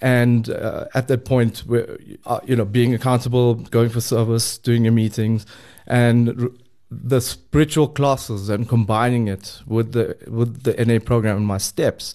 And 0.01 0.51
uh, 0.51 0.87
at 0.95 1.09
that 1.09 1.25
point, 1.25 1.61
where, 1.61 1.99
uh, 2.27 2.41
you 2.45 2.55
know, 2.55 2.65
being 2.65 2.95
accountable, 2.95 3.55
going 3.55 3.89
for 3.89 4.01
service, 4.01 4.59
doing 4.59 4.85
your 4.85 4.93
meetings, 4.93 5.47
and 5.87 6.41
r- 6.41 6.51
the 6.91 7.21
spiritual 7.21 7.89
classes 7.89 8.49
and 8.49 8.69
combining 8.69 9.29
it 9.29 9.61
with 9.67 9.93
the 9.93 10.17
with 10.29 10.63
the 10.63 10.85
NA 10.85 10.99
program 10.99 11.39
and 11.39 11.47
my 11.47 11.59
steps 11.59 12.15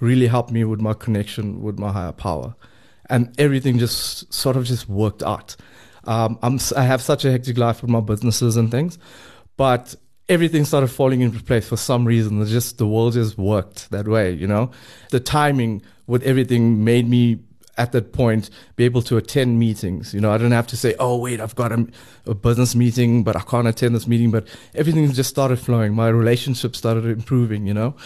really 0.00 0.26
helped 0.26 0.52
me 0.52 0.64
with 0.64 0.80
my 0.80 0.92
connection 0.94 1.62
with 1.62 1.78
my 1.78 1.92
higher 1.92 2.12
power, 2.12 2.54
and 3.10 3.34
everything 3.38 3.78
just 3.78 4.32
sort 4.32 4.56
of 4.56 4.64
just 4.64 4.88
worked 4.88 5.22
out. 5.22 5.56
Um, 6.04 6.38
I'm 6.42 6.58
I 6.76 6.82
have 6.82 7.02
such 7.02 7.24
a 7.24 7.30
hectic 7.30 7.58
life 7.58 7.82
with 7.82 7.90
my 7.90 8.00
businesses 8.00 8.56
and 8.56 8.70
things, 8.70 8.98
but 9.56 9.94
everything 10.28 10.64
started 10.64 10.88
falling 10.88 11.20
into 11.20 11.42
place 11.42 11.68
for 11.68 11.76
some 11.76 12.04
reason. 12.04 12.40
It's 12.42 12.50
just 12.50 12.78
the 12.78 12.86
world 12.86 13.14
just 13.14 13.38
worked 13.38 13.90
that 13.90 14.08
way, 14.08 14.32
you 14.32 14.46
know. 14.46 14.70
The 15.10 15.20
timing 15.20 15.82
with 16.06 16.22
everything 16.22 16.84
made 16.84 17.08
me 17.08 17.40
at 17.76 17.92
that 17.92 18.12
point 18.12 18.50
be 18.76 18.84
able 18.84 19.02
to 19.02 19.16
attend 19.16 19.58
meetings. 19.58 20.14
You 20.14 20.20
know, 20.20 20.30
I 20.30 20.38
didn't 20.38 20.52
have 20.52 20.66
to 20.68 20.76
say, 20.76 20.94
"Oh, 20.98 21.16
wait, 21.16 21.40
I've 21.40 21.54
got 21.54 21.72
a, 21.72 21.86
a 22.26 22.34
business 22.34 22.74
meeting, 22.74 23.24
but 23.24 23.36
I 23.36 23.40
can't 23.40 23.66
attend 23.66 23.94
this 23.94 24.06
meeting." 24.06 24.30
But 24.30 24.46
everything 24.74 25.10
just 25.12 25.30
started 25.30 25.58
flowing. 25.58 25.94
My 25.94 26.08
relationship 26.08 26.76
started 26.76 27.04
improving. 27.06 27.66
You 27.66 27.74
know, 27.74 27.96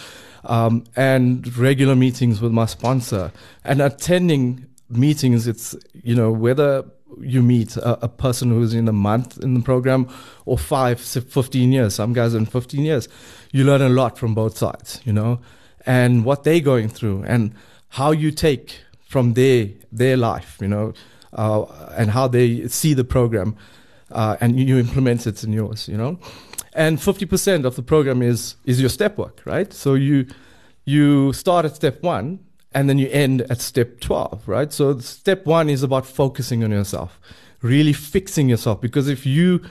um, 0.45 0.85
and 0.95 1.55
regular 1.57 1.95
meetings 1.95 2.41
with 2.41 2.51
my 2.51 2.65
sponsor 2.65 3.31
and 3.63 3.81
attending 3.81 4.65
meetings. 4.89 5.47
It's 5.47 5.75
you 5.93 6.15
know 6.15 6.31
whether 6.31 6.85
you 7.19 7.41
meet 7.41 7.75
a, 7.77 8.05
a, 8.05 8.07
person 8.07 8.49
who's 8.49 8.73
in 8.73 8.87
a 8.87 8.93
month 8.93 9.39
in 9.43 9.53
the 9.55 9.61
program 9.61 10.07
or 10.45 10.57
five, 10.57 10.99
15 10.99 11.71
years. 11.71 11.95
Some 11.95 12.13
guys 12.13 12.33
in 12.33 12.45
15 12.45 12.85
years. 12.85 13.07
You 13.51 13.63
learn 13.63 13.81
a 13.81 13.89
lot 13.89 14.17
from 14.17 14.35
both 14.35 14.57
sides, 14.57 15.01
you 15.05 15.13
know, 15.13 15.39
and 15.85 16.23
what 16.23 16.43
they're 16.43 16.59
going 16.59 16.89
through 16.89 17.23
and 17.23 17.53
how 17.89 18.11
you 18.11 18.31
take 18.31 18.81
from 19.01 19.33
their 19.33 19.69
their 19.91 20.17
life, 20.17 20.57
you 20.61 20.67
know, 20.67 20.93
uh, 21.33 21.65
and 21.97 22.11
how 22.11 22.27
they 22.27 22.67
see 22.67 22.93
the 22.93 23.03
program, 23.03 23.55
uh, 24.11 24.37
and 24.39 24.59
you 24.59 24.77
implement 24.77 25.25
it 25.25 25.43
in 25.43 25.51
yours, 25.51 25.87
you 25.87 25.97
know. 25.97 26.19
And 26.73 26.99
50% 26.99 27.65
of 27.65 27.75
the 27.75 27.81
program 27.81 28.21
is 28.21 28.55
is 28.65 28.79
your 28.79 28.89
step 28.89 29.17
work, 29.17 29.41
right? 29.45 29.73
So 29.73 29.95
you 29.95 30.27
you 30.85 31.33
start 31.33 31.65
at 31.65 31.75
step 31.75 32.03
one 32.03 32.39
and 32.73 32.89
then 32.89 32.97
you 32.97 33.07
end 33.09 33.41
at 33.43 33.61
step 33.61 33.99
12, 33.99 34.47
right? 34.47 34.71
So 34.71 34.99
step 34.99 35.45
one 35.45 35.69
is 35.69 35.83
about 35.83 36.05
focusing 36.05 36.63
on 36.63 36.71
yourself, 36.71 37.19
really 37.61 37.93
fixing 37.93 38.49
yourself. 38.49 38.79
Because 38.79 39.07
if 39.07 39.25
you, 39.25 39.61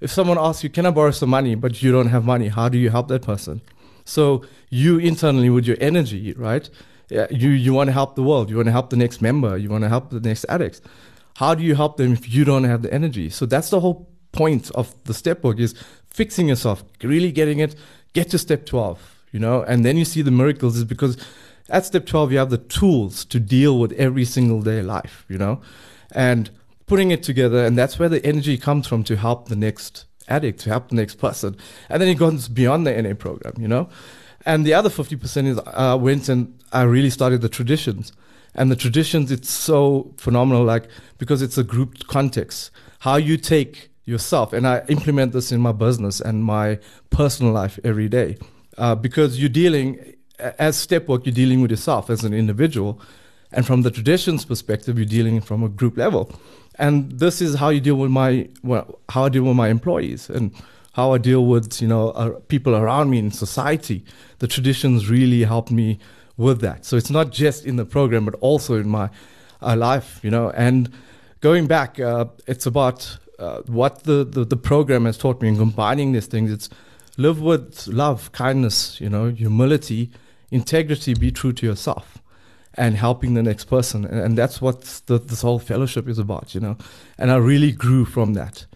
if 0.00 0.10
someone 0.10 0.38
asks 0.38 0.62
you, 0.62 0.70
can 0.70 0.86
I 0.86 0.90
borrow 0.90 1.10
some 1.10 1.30
money, 1.30 1.54
but 1.54 1.82
you 1.82 1.90
don't 1.90 2.08
have 2.08 2.24
money, 2.24 2.48
how 2.48 2.68
do 2.68 2.78
you 2.78 2.90
help 2.90 3.08
that 3.08 3.22
person? 3.22 3.60
So 4.04 4.44
you 4.70 4.98
internally 4.98 5.50
with 5.50 5.66
your 5.66 5.78
energy, 5.80 6.32
right? 6.34 6.68
You, 7.08 7.50
you 7.50 7.72
want 7.74 7.88
to 7.88 7.92
help 7.92 8.14
the 8.14 8.22
world. 8.22 8.50
You 8.50 8.56
want 8.56 8.66
to 8.66 8.72
help 8.72 8.90
the 8.90 8.96
next 8.96 9.20
member. 9.20 9.56
You 9.56 9.68
want 9.68 9.82
to 9.82 9.88
help 9.88 10.10
the 10.10 10.20
next 10.20 10.44
addict. 10.48 10.80
How 11.36 11.54
do 11.54 11.62
you 11.62 11.74
help 11.74 11.96
them 11.96 12.12
if 12.12 12.32
you 12.32 12.44
don't 12.44 12.64
have 12.64 12.82
the 12.82 12.92
energy? 12.92 13.30
So 13.30 13.46
that's 13.46 13.70
the 13.70 13.80
whole 13.80 14.08
point 14.32 14.70
of 14.72 14.94
the 15.04 15.14
step 15.14 15.42
work 15.42 15.58
is 15.58 15.74
fixing 16.08 16.48
yourself, 16.48 16.84
really 17.02 17.32
getting 17.32 17.58
it, 17.58 17.74
get 18.12 18.30
to 18.30 18.38
step 18.38 18.66
12, 18.66 19.26
you 19.32 19.40
know, 19.40 19.62
and 19.62 19.84
then 19.84 19.96
you 19.96 20.04
see 20.04 20.22
the 20.22 20.30
miracles 20.30 20.76
is 20.76 20.84
because 20.84 21.16
at 21.68 21.86
step 21.86 22.06
12 22.06 22.32
you 22.32 22.38
have 22.38 22.50
the 22.50 22.58
tools 22.58 23.24
to 23.24 23.40
deal 23.40 23.78
with 23.78 23.92
every 23.92 24.24
single 24.24 24.62
day 24.62 24.82
life 24.82 25.24
you 25.28 25.38
know? 25.38 25.60
And 26.12 26.50
putting 26.86 27.10
it 27.10 27.22
together 27.22 27.64
and 27.64 27.78
that's 27.78 27.98
where 27.98 28.08
the 28.08 28.24
energy 28.24 28.58
comes 28.58 28.86
from 28.86 29.04
to 29.04 29.16
help 29.16 29.48
the 29.48 29.56
next 29.56 30.04
addict 30.28 30.60
to 30.60 30.70
help 30.70 30.88
the 30.88 30.96
next 30.96 31.16
person. 31.16 31.56
And 31.88 32.00
then 32.00 32.08
it 32.08 32.14
goes 32.14 32.48
beyond 32.48 32.86
the 32.86 33.00
na 33.02 33.14
program 33.14 33.54
you 33.58 33.68
know? 33.68 33.88
And 34.46 34.66
the 34.66 34.74
other 34.74 34.90
50% 34.90 35.46
is 35.46 35.58
i 35.58 35.92
uh, 35.92 35.96
went 35.96 36.28
and 36.28 36.58
i 36.72 36.82
really 36.82 37.10
started 37.10 37.40
the 37.40 37.48
traditions. 37.48 38.12
And 38.54 38.70
the 38.70 38.76
traditions 38.76 39.32
it's 39.32 39.50
so 39.50 40.12
phenomenal 40.16 40.64
like 40.64 40.88
because 41.18 41.42
it's 41.42 41.58
a 41.58 41.64
group 41.64 42.06
context. 42.06 42.70
How 43.00 43.16
you 43.16 43.36
take 43.36 43.90
yourself 44.04 44.52
and 44.52 44.66
i 44.66 44.82
implement 44.88 45.32
this 45.32 45.50
in 45.50 45.60
my 45.60 45.72
business 45.72 46.20
and 46.20 46.44
my 46.44 46.78
personal 47.10 47.52
life 47.52 47.78
every 47.84 48.08
day 48.08 48.36
uh, 48.76 48.94
because 48.94 49.40
you're 49.40 49.48
dealing 49.48 50.14
as 50.58 50.76
step 50.76 51.08
work, 51.08 51.26
you're 51.26 51.34
dealing 51.34 51.60
with 51.62 51.70
yourself 51.70 52.10
as 52.10 52.24
an 52.24 52.34
individual. 52.34 53.00
And 53.52 53.66
from 53.66 53.82
the 53.82 53.90
traditions 53.90 54.44
perspective, 54.44 54.98
you're 54.98 55.06
dealing 55.06 55.40
from 55.40 55.62
a 55.62 55.68
group 55.68 55.96
level. 55.96 56.32
And 56.76 57.18
this 57.18 57.40
is 57.40 57.56
how 57.56 57.68
you 57.68 57.80
deal 57.80 57.94
with 57.94 58.10
my, 58.10 58.48
well, 58.62 58.98
how 59.08 59.24
I 59.26 59.28
deal 59.28 59.44
with 59.44 59.56
my 59.56 59.68
employees 59.68 60.28
and 60.28 60.52
how 60.92 61.12
I 61.12 61.18
deal 61.18 61.46
with, 61.46 61.80
you 61.80 61.88
know, 61.88 62.10
uh, 62.10 62.30
people 62.48 62.74
around 62.74 63.10
me 63.10 63.18
in 63.18 63.30
society. 63.30 64.04
The 64.38 64.48
traditions 64.48 65.08
really 65.08 65.44
helped 65.44 65.70
me 65.70 65.98
with 66.36 66.60
that. 66.60 66.84
So 66.84 66.96
it's 66.96 67.10
not 67.10 67.30
just 67.30 67.64
in 67.64 67.76
the 67.76 67.84
program, 67.84 68.24
but 68.24 68.34
also 68.40 68.74
in 68.74 68.88
my 68.88 69.10
uh, 69.62 69.76
life, 69.76 70.20
you 70.22 70.30
know. 70.30 70.50
And 70.50 70.90
going 71.40 71.66
back, 71.66 72.00
uh, 72.00 72.26
it's 72.46 72.66
about 72.66 73.18
uh, 73.38 73.62
what 73.66 74.04
the, 74.04 74.24
the, 74.24 74.44
the 74.44 74.56
program 74.56 75.04
has 75.04 75.16
taught 75.16 75.40
me 75.40 75.48
in 75.48 75.56
combining 75.56 76.12
these 76.12 76.26
things. 76.26 76.50
It's 76.50 76.68
live 77.16 77.40
with 77.40 77.86
love, 77.86 78.32
kindness, 78.32 79.00
you 79.00 79.08
know, 79.08 79.30
humility, 79.30 80.10
integrity, 80.54 81.14
be 81.14 81.30
true 81.30 81.52
to 81.52 81.66
yourself 81.66 82.18
and 82.76 82.96
helping 82.96 83.34
the 83.34 83.42
next 83.42 83.64
person. 83.64 84.04
And, 84.04 84.20
and 84.20 84.38
that's 84.38 84.60
what 84.60 85.02
the, 85.06 85.18
this 85.18 85.42
whole 85.42 85.58
fellowship 85.58 86.08
is 86.08 86.18
about, 86.18 86.54
you 86.54 86.60
know. 86.60 86.76
And 87.18 87.30
I 87.30 87.36
really 87.36 87.72
grew 87.72 88.04
from 88.04 88.34
that. 88.34 88.66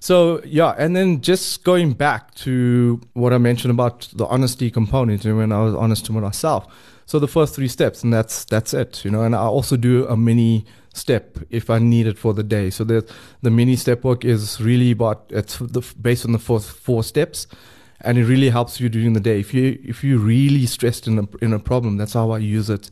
So, 0.00 0.40
yeah, 0.44 0.74
and 0.78 0.94
then 0.94 1.20
just 1.20 1.64
going 1.64 1.92
back 1.92 2.34
to 2.46 3.00
what 3.14 3.32
I 3.32 3.38
mentioned 3.38 3.72
about 3.72 4.08
the 4.14 4.26
honesty 4.26 4.70
component, 4.70 5.24
and 5.24 5.36
when 5.36 5.50
I 5.52 5.60
was 5.64 5.74
honest 5.74 6.06
to 6.06 6.12
myself. 6.12 6.66
So 7.04 7.18
the 7.18 7.26
first 7.26 7.54
three 7.54 7.68
steps, 7.68 8.04
and 8.04 8.12
that's 8.12 8.44
that's 8.44 8.74
it, 8.74 9.04
you 9.04 9.10
know. 9.10 9.22
And 9.22 9.34
I 9.34 9.38
also 9.38 9.76
do 9.76 10.06
a 10.06 10.16
mini 10.16 10.66
step 10.94 11.38
if 11.50 11.70
I 11.70 11.78
need 11.78 12.06
it 12.06 12.18
for 12.18 12.34
the 12.34 12.44
day. 12.44 12.70
So 12.70 12.84
the 12.84 13.10
the 13.42 13.50
mini 13.50 13.76
step 13.76 14.04
work 14.04 14.24
is 14.24 14.60
really 14.60 14.90
about 14.92 15.24
it's 15.30 15.58
the, 15.58 15.82
based 16.00 16.26
on 16.26 16.32
the 16.32 16.38
four 16.38 16.60
four 16.60 17.02
steps 17.02 17.46
and 18.00 18.18
it 18.18 18.24
really 18.24 18.50
helps 18.50 18.80
you 18.80 18.88
during 18.88 19.12
the 19.12 19.20
day. 19.20 19.40
If 19.40 19.52
you 19.52 19.78
if 19.84 20.04
you're 20.04 20.18
really 20.18 20.66
stressed 20.66 21.06
in 21.06 21.18
a 21.18 21.44
in 21.44 21.52
a 21.52 21.58
problem, 21.58 21.96
that's 21.96 22.12
how 22.12 22.30
I 22.30 22.38
use 22.38 22.70
it. 22.70 22.90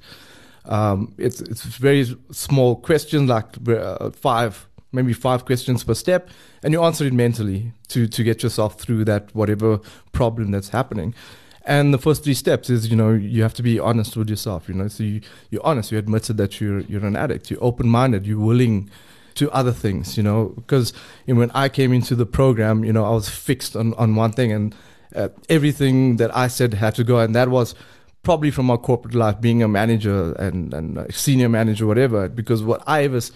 Um, 0.65 1.15
it's 1.19 1.41
it's 1.41 1.63
very 1.63 2.17
small 2.33 2.77
questions, 2.77 3.29
like 3.29 3.47
uh, 3.69 4.11
five 4.11 4.67
maybe 4.93 5.13
five 5.13 5.45
questions 5.45 5.85
per 5.85 5.95
step, 5.95 6.29
and 6.63 6.73
you 6.73 6.83
answer 6.83 7.05
it 7.05 7.13
mentally 7.13 7.73
to 7.89 8.09
to 8.09 8.25
get 8.25 8.43
yourself 8.43 8.81
through 8.81 9.05
that 9.05 9.35
whatever 9.35 9.79
problem 10.13 10.51
that's 10.51 10.71
happening. 10.71 11.15
And 11.69 11.93
the 11.93 11.99
first 11.99 12.23
three 12.23 12.35
steps 12.35 12.71
is, 12.71 12.89
you 12.89 12.97
know, 12.97 13.13
you 13.13 13.43
have 13.43 13.55
to 13.55 13.63
be 13.63 13.81
honest 13.81 14.17
with 14.17 14.31
yourself. 14.31 14.69
You 14.69 14.75
know, 14.75 14.87
so 14.87 15.03
you, 15.03 15.21
you're 15.51 15.67
honest. 15.67 15.91
You 15.91 15.99
admitted 15.99 16.37
that 16.37 16.61
you're 16.61 16.81
you're 16.81 17.05
an 17.05 17.17
addict. 17.17 17.51
You're 17.51 17.63
open 17.63 17.89
minded. 17.89 18.27
You're 18.27 18.41
willing 18.41 18.91
to 19.35 19.51
other 19.51 19.73
things. 19.73 20.17
You 20.17 20.23
know, 20.23 20.53
because 20.57 20.93
you 21.27 21.35
know, 21.35 21.41
when 21.41 21.51
I 21.53 21.69
came 21.69 21.93
into 21.93 22.15
the 22.15 22.27
program, 22.27 22.85
you 22.85 22.93
know, 22.93 23.05
I 23.05 23.11
was 23.11 23.29
fixed 23.29 23.77
on 23.77 23.95
on 23.95 24.15
one 24.15 24.33
thing, 24.33 24.53
and 24.53 24.75
uh, 25.15 25.29
everything 25.49 26.17
that 26.17 26.35
I 26.37 26.49
said 26.49 26.75
had 26.75 26.95
to 26.97 27.05
go, 27.05 27.19
and 27.19 27.35
that 27.35 27.49
was 27.49 27.75
probably 28.23 28.51
from 28.51 28.67
my 28.67 28.77
corporate 28.77 29.15
life, 29.15 29.41
being 29.41 29.63
a 29.63 29.69
manager 29.69 30.33
and 30.33 30.75
and 30.75 31.15
senior 31.15 31.49
manager, 31.49 31.87
whatever. 31.87 32.29
Because 32.29 32.63
what 32.63 32.83
I 32.87 33.07
was, 33.07 33.33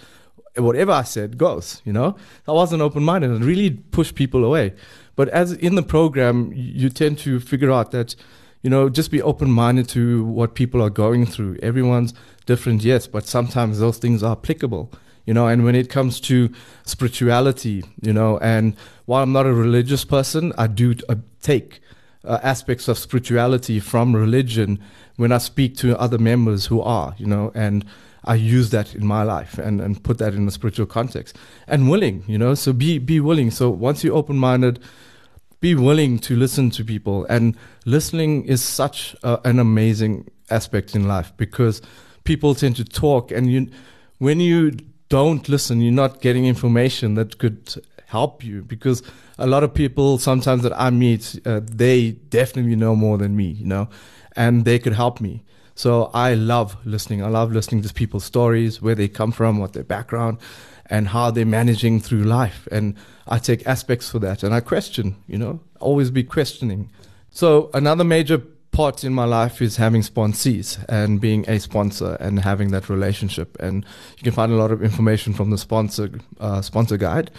whatever 0.57 0.93
I 0.93 1.03
said 1.03 1.39
goes. 1.39 1.83
You 1.85 1.93
know, 1.93 2.17
I 2.49 2.53
wasn't 2.53 2.83
open 2.83 3.05
minded 3.05 3.31
and 3.31 3.45
really 3.45 3.71
pushed 3.71 4.15
people 4.15 4.45
away. 4.45 4.75
But 5.17 5.29
as 5.29 5.53
in 5.53 5.75
the 5.75 5.83
program, 5.83 6.53
you 6.55 6.89
tend 6.89 7.19
to 7.19 7.41
figure 7.41 7.71
out 7.71 7.91
that 7.93 8.17
you 8.63 8.69
know, 8.69 8.91
just 8.91 9.11
be 9.11 9.23
open 9.23 9.51
minded 9.51 9.89
to 9.89 10.23
what 10.23 10.55
people 10.55 10.83
are 10.83 10.91
going 10.91 11.25
through. 11.25 11.57
Everyone's 11.63 12.13
different, 12.45 12.85
yes, 12.85 13.07
but 13.07 13.27
sometimes 13.27 13.79
those 13.79 13.97
things 13.97 14.23
are 14.23 14.33
applicable 14.33 14.93
you 15.27 15.35
know 15.35 15.47
and 15.47 15.65
when 15.65 15.75
it 15.75 15.89
comes 15.89 16.21
to 16.21 16.51
spirituality 16.85 17.85
you 18.01 18.13
know 18.13 18.39
and 18.39 18.75
while 19.07 19.23
i'm 19.23 19.33
not 19.33 19.47
a 19.47 19.53
religious 19.53 20.05
person 20.05 20.53
i 20.59 20.67
do 20.67 20.95
uh, 21.09 21.15
take 21.41 21.81
uh, 22.25 22.39
aspects 22.43 22.89
of 22.89 22.99
spirituality 22.99 23.81
from 23.81 24.15
religion 24.15 24.79
when 25.17 25.33
i 25.33 25.39
speak 25.39 25.77
to 25.77 25.99
other 25.99 26.19
members 26.19 26.67
who 26.67 26.81
are 26.81 27.15
you 27.19 27.27
know 27.27 27.51
and 27.55 27.85
i 28.25 28.35
use 28.35 28.71
that 28.71 28.95
in 28.95 29.07
my 29.07 29.23
life 29.23 29.59
and, 29.59 29.81
and 29.81 30.03
put 30.05 30.19
that 30.19 30.35
in 30.35 30.47
a 30.47 30.51
spiritual 30.51 30.87
context. 30.87 31.37
And 31.67 31.91
willing 31.91 32.25
you 32.27 32.39
know 32.39 32.55
so 32.55 32.73
be 32.73 32.99
be 32.99 33.21
willing. 33.21 33.51
So 33.51 33.71
once 33.71 34.05
you're 34.05 34.17
open-minded 34.17 34.81
be 35.61 35.75
willing 35.75 36.19
to 36.19 36.37
listen 36.37 36.71
to 36.71 36.85
people. 36.85 37.27
And 37.27 37.57
listening 37.85 38.45
is 38.47 38.63
such 38.63 39.15
uh, 39.23 39.39
an 39.45 39.59
amazing 39.59 40.29
aspect 40.49 40.95
in 40.95 41.07
life 41.07 41.33
because 41.37 41.83
people 42.25 42.55
tend 42.55 42.77
to 42.77 42.85
talk 42.85 43.31
and 43.31 43.51
you 43.51 43.69
when 44.19 44.41
you 44.41 44.73
don't 45.09 45.49
listen, 45.49 45.81
you're 45.81 45.93
not 45.93 46.21
getting 46.21 46.47
information 46.47 47.15
that 47.15 47.39
could 47.39 47.75
help 48.11 48.43
you 48.45 48.63
because 48.63 49.03
a 49.39 49.47
lot 49.47 49.63
of 49.63 49.73
people 49.73 50.19
sometimes 50.19 50.63
that 50.63 50.79
I 50.79 50.91
meet, 50.91 51.39
uh, 51.47 51.61
they 51.63 52.11
definitely 52.11 52.77
know 52.77 52.97
more 52.97 53.17
than 53.19 53.37
me, 53.37 53.47
you 53.47 53.67
know, 53.67 53.89
and 54.37 54.65
they 54.65 54.79
could 54.79 54.95
help 54.95 55.21
me. 55.21 55.45
So 55.75 56.11
I 56.13 56.35
love 56.35 56.77
listening. 56.85 57.23
I 57.23 57.29
love 57.29 57.53
listening 57.53 57.83
to 57.83 57.95
people's 57.95 58.25
stories, 58.25 58.83
where 58.83 58.95
they 58.95 59.09
come 59.09 59.33
from, 59.33 59.59
what 59.59 59.73
their 59.73 59.85
background, 59.85 60.39
and 60.87 61.09
how 61.09 61.31
they're 61.31 61.47
managing 61.47 62.01
through 62.01 62.25
life. 62.25 62.69
And 62.73 62.97
I 63.29 63.39
take 63.39 63.67
aspects 63.67 64.11
for 64.11 64.19
that 64.19 64.43
and 64.43 64.53
I 64.53 64.61
question, 64.61 65.17
you 65.27 65.39
know, 65.39 65.61
always 65.79 66.11
be 66.11 66.25
questioning. 66.25 66.91
So 67.31 67.71
another 67.73 68.05
major 68.05 68.43
part 68.73 69.05
in 69.05 69.13
my 69.13 69.25
life 69.25 69.63
is 69.63 69.77
having 69.77 70.03
sponsees 70.03 70.85
and 70.89 71.21
being 71.21 71.49
a 71.49 71.59
sponsor 71.59 72.17
and 72.21 72.41
having 72.41 72.71
that 72.73 72.89
relationship. 72.89 73.57
And 73.61 73.85
you 74.17 74.23
can 74.23 74.33
find 74.33 74.53
a 74.53 74.57
lot 74.57 74.73
of 74.73 74.83
information 74.83 75.33
from 75.33 75.51
the 75.51 75.59
sponsor 75.59 76.11
uh, 76.41 76.61
sponsor 76.63 76.97
guide. 76.97 77.31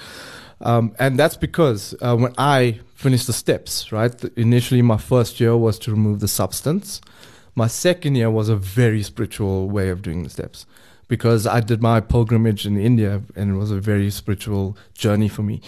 Um, 0.61 0.95
and 0.99 1.17
that's 1.17 1.37
because 1.37 1.95
uh, 2.01 2.15
when 2.15 2.33
I 2.37 2.79
finished 2.95 3.27
the 3.27 3.33
steps, 3.33 3.91
right? 3.91 4.13
Initially, 4.37 4.81
my 4.81 4.97
first 4.97 5.39
year 5.39 5.57
was 5.57 5.79
to 5.79 5.91
remove 5.91 6.19
the 6.19 6.27
substance. 6.27 7.01
My 7.55 7.67
second 7.67 8.15
year 8.15 8.29
was 8.29 8.47
a 8.47 8.55
very 8.55 9.03
spiritual 9.03 9.69
way 9.69 9.89
of 9.89 10.01
doing 10.01 10.23
the 10.23 10.29
steps 10.29 10.65
because 11.07 11.45
I 11.45 11.59
did 11.59 11.81
my 11.81 11.99
pilgrimage 11.99 12.65
in 12.65 12.77
India 12.77 13.21
and 13.35 13.55
it 13.55 13.57
was 13.57 13.71
a 13.71 13.81
very 13.81 14.09
spiritual 14.11 14.77
journey 14.93 15.27
for 15.27 15.43
me. 15.43 15.61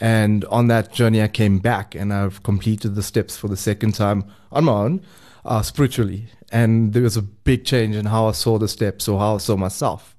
And 0.00 0.44
on 0.46 0.66
that 0.68 0.92
journey, 0.92 1.22
I 1.22 1.28
came 1.28 1.58
back 1.58 1.94
and 1.94 2.12
I've 2.12 2.42
completed 2.42 2.94
the 2.94 3.02
steps 3.02 3.36
for 3.36 3.46
the 3.46 3.56
second 3.56 3.94
time 3.94 4.24
on 4.50 4.64
my 4.64 4.72
own, 4.72 5.02
uh, 5.44 5.62
spiritually. 5.62 6.26
And 6.50 6.94
there 6.94 7.02
was 7.02 7.16
a 7.16 7.22
big 7.22 7.64
change 7.64 7.94
in 7.94 8.06
how 8.06 8.26
I 8.26 8.32
saw 8.32 8.58
the 8.58 8.66
steps 8.66 9.06
or 9.06 9.20
how 9.20 9.36
I 9.36 9.38
saw 9.38 9.56
myself. 9.56 10.16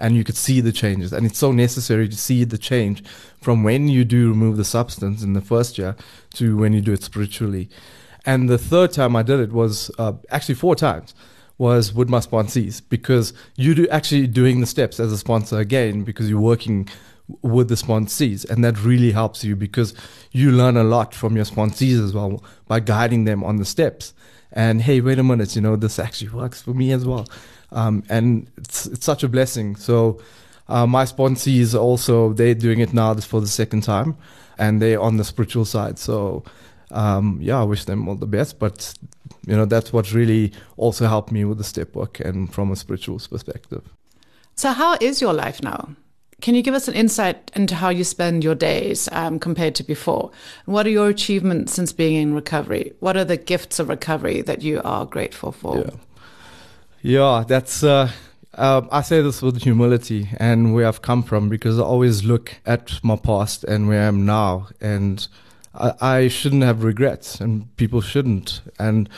And 0.00 0.16
you 0.16 0.24
could 0.24 0.36
see 0.36 0.60
the 0.60 0.72
changes. 0.72 1.12
And 1.12 1.26
it's 1.26 1.38
so 1.38 1.52
necessary 1.52 2.08
to 2.08 2.16
see 2.16 2.44
the 2.44 2.58
change 2.58 3.04
from 3.40 3.62
when 3.62 3.86
you 3.86 4.04
do 4.04 4.28
remove 4.28 4.56
the 4.56 4.64
substance 4.64 5.22
in 5.22 5.34
the 5.34 5.40
first 5.40 5.78
year 5.78 5.94
to 6.34 6.56
when 6.56 6.72
you 6.72 6.80
do 6.80 6.92
it 6.92 7.02
spiritually. 7.02 7.68
And 8.26 8.48
the 8.48 8.58
third 8.58 8.92
time 8.92 9.14
I 9.14 9.22
did 9.22 9.40
it 9.40 9.52
was 9.52 9.90
uh, 9.98 10.14
actually 10.30 10.56
four 10.56 10.74
times 10.74 11.14
was 11.58 11.92
with 11.92 12.08
my 12.08 12.20
sponsees 12.20 12.80
because 12.88 13.34
you 13.56 13.74
do 13.74 13.86
actually 13.88 14.26
doing 14.26 14.60
the 14.60 14.66
steps 14.66 14.98
as 14.98 15.12
a 15.12 15.18
sponsor 15.18 15.58
again 15.58 16.04
because 16.04 16.28
you're 16.28 16.40
working 16.40 16.88
with 17.42 17.68
the 17.68 17.74
sponsees 17.74 18.48
and 18.48 18.64
that 18.64 18.82
really 18.82 19.12
helps 19.12 19.44
you 19.44 19.54
because 19.54 19.94
you 20.32 20.50
learn 20.50 20.76
a 20.76 20.82
lot 20.82 21.14
from 21.14 21.36
your 21.36 21.44
sponsees 21.44 22.02
as 22.02 22.14
well 22.14 22.42
by 22.66 22.80
guiding 22.80 23.24
them 23.24 23.44
on 23.44 23.56
the 23.56 23.64
steps 23.64 24.14
and 24.52 24.82
hey 24.82 25.00
wait 25.00 25.18
a 25.18 25.22
minute 25.22 25.54
you 25.54 25.62
know 25.62 25.76
this 25.76 25.98
actually 25.98 26.30
works 26.30 26.62
for 26.62 26.74
me 26.74 26.92
as 26.92 27.04
well. 27.04 27.26
Um, 27.72 28.02
and 28.08 28.50
it's, 28.56 28.86
it's 28.86 29.06
such 29.06 29.22
a 29.22 29.28
blessing. 29.28 29.76
So 29.76 30.20
uh, 30.68 30.86
my 30.86 31.04
sponsees 31.04 31.78
also 31.78 32.32
they're 32.32 32.54
doing 32.54 32.80
it 32.80 32.92
now 32.92 33.14
this 33.14 33.24
for 33.24 33.40
the 33.40 33.46
second 33.46 33.82
time 33.82 34.16
and 34.58 34.82
they're 34.82 35.00
on 35.00 35.16
the 35.16 35.24
spiritual 35.24 35.64
side. 35.64 35.98
So 35.98 36.44
um, 36.92 37.38
yeah 37.40 37.60
i 37.60 37.62
wish 37.62 37.84
them 37.84 38.08
all 38.08 38.16
the 38.16 38.26
best 38.26 38.58
but 38.58 38.94
you 39.46 39.56
know 39.56 39.64
that's 39.64 39.92
what 39.92 40.12
really 40.12 40.52
also 40.76 41.06
helped 41.06 41.30
me 41.30 41.44
with 41.44 41.56
the 41.58 41.62
step 41.64 41.94
work 41.94 42.18
and 42.18 42.52
from 42.52 42.70
a 42.72 42.76
spiritual 42.76 43.18
perspective. 43.18 43.82
So 44.56 44.72
how 44.72 44.96
is 45.00 45.20
your 45.20 45.32
life 45.32 45.62
now 45.62 45.96
can 46.40 46.54
you 46.54 46.62
give 46.62 46.74
us 46.74 46.88
an 46.88 46.94
insight 46.94 47.50
into 47.54 47.74
how 47.74 47.88
you 47.88 48.04
spend 48.04 48.42
your 48.42 48.54
days 48.54 49.08
um, 49.12 49.38
compared 49.38 49.74
to 49.76 49.82
before? 49.82 50.30
What 50.64 50.86
are 50.86 50.90
your 50.90 51.08
achievements 51.08 51.72
since 51.72 51.92
being 51.92 52.16
in 52.16 52.34
recovery? 52.34 52.92
What 53.00 53.16
are 53.16 53.24
the 53.24 53.36
gifts 53.36 53.78
of 53.78 53.88
recovery 53.88 54.42
that 54.42 54.62
you 54.62 54.80
are 54.84 55.06
grateful 55.06 55.52
for? 55.52 55.78
Yeah, 55.78 55.90
yeah 57.02 57.44
that's. 57.46 57.82
Uh, 57.82 58.10
uh, 58.54 58.82
I 58.90 59.02
say 59.02 59.22
this 59.22 59.42
with 59.42 59.62
humility 59.62 60.28
and 60.38 60.74
where 60.74 60.88
I've 60.88 61.02
come 61.02 61.22
from 61.22 61.48
because 61.48 61.78
I 61.78 61.82
always 61.82 62.24
look 62.24 62.56
at 62.66 63.02
my 63.04 63.14
past 63.14 63.62
and 63.64 63.86
where 63.86 64.02
I 64.02 64.06
am 64.06 64.26
now, 64.26 64.68
and 64.80 65.26
I, 65.72 65.92
I 66.00 66.28
shouldn't 66.28 66.64
have 66.64 66.82
regrets, 66.82 67.40
and 67.40 67.74
people 67.76 68.00
shouldn't. 68.00 68.60
And 68.78 69.08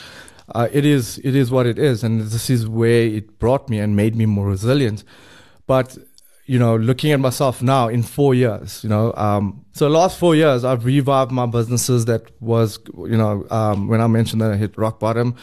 uh, 0.53 0.67
it 0.71 0.85
is 0.85 1.19
it 1.23 1.35
is 1.35 1.51
what 1.51 1.65
it 1.65 1.79
is, 1.79 2.03
and 2.03 2.21
this 2.21 2.49
is 2.49 2.67
where 2.67 3.03
it 3.03 3.39
brought 3.39 3.69
me 3.69 3.79
and 3.79 3.95
made 3.95 4.15
me 4.15 4.25
more 4.25 4.47
resilient. 4.47 5.03
But 5.65 5.97
you 6.45 6.59
know, 6.59 6.75
looking 6.75 7.11
at 7.11 7.19
myself 7.19 7.61
now 7.61 7.87
in 7.87 8.03
four 8.03 8.35
years, 8.35 8.83
you 8.83 8.89
know, 8.89 9.13
um, 9.15 9.65
so 9.71 9.87
last 9.87 10.19
four 10.19 10.35
years 10.35 10.65
I've 10.65 10.83
revived 10.83 11.31
my 11.31 11.45
businesses 11.45 12.05
that 12.05 12.29
was, 12.41 12.79
you 12.95 13.17
know, 13.17 13.45
um, 13.49 13.87
when 13.87 14.01
I 14.01 14.07
mentioned 14.07 14.41
that 14.41 14.51
I 14.51 14.57
hit 14.57 14.77
rock 14.77 14.99
bottom, 14.99 15.35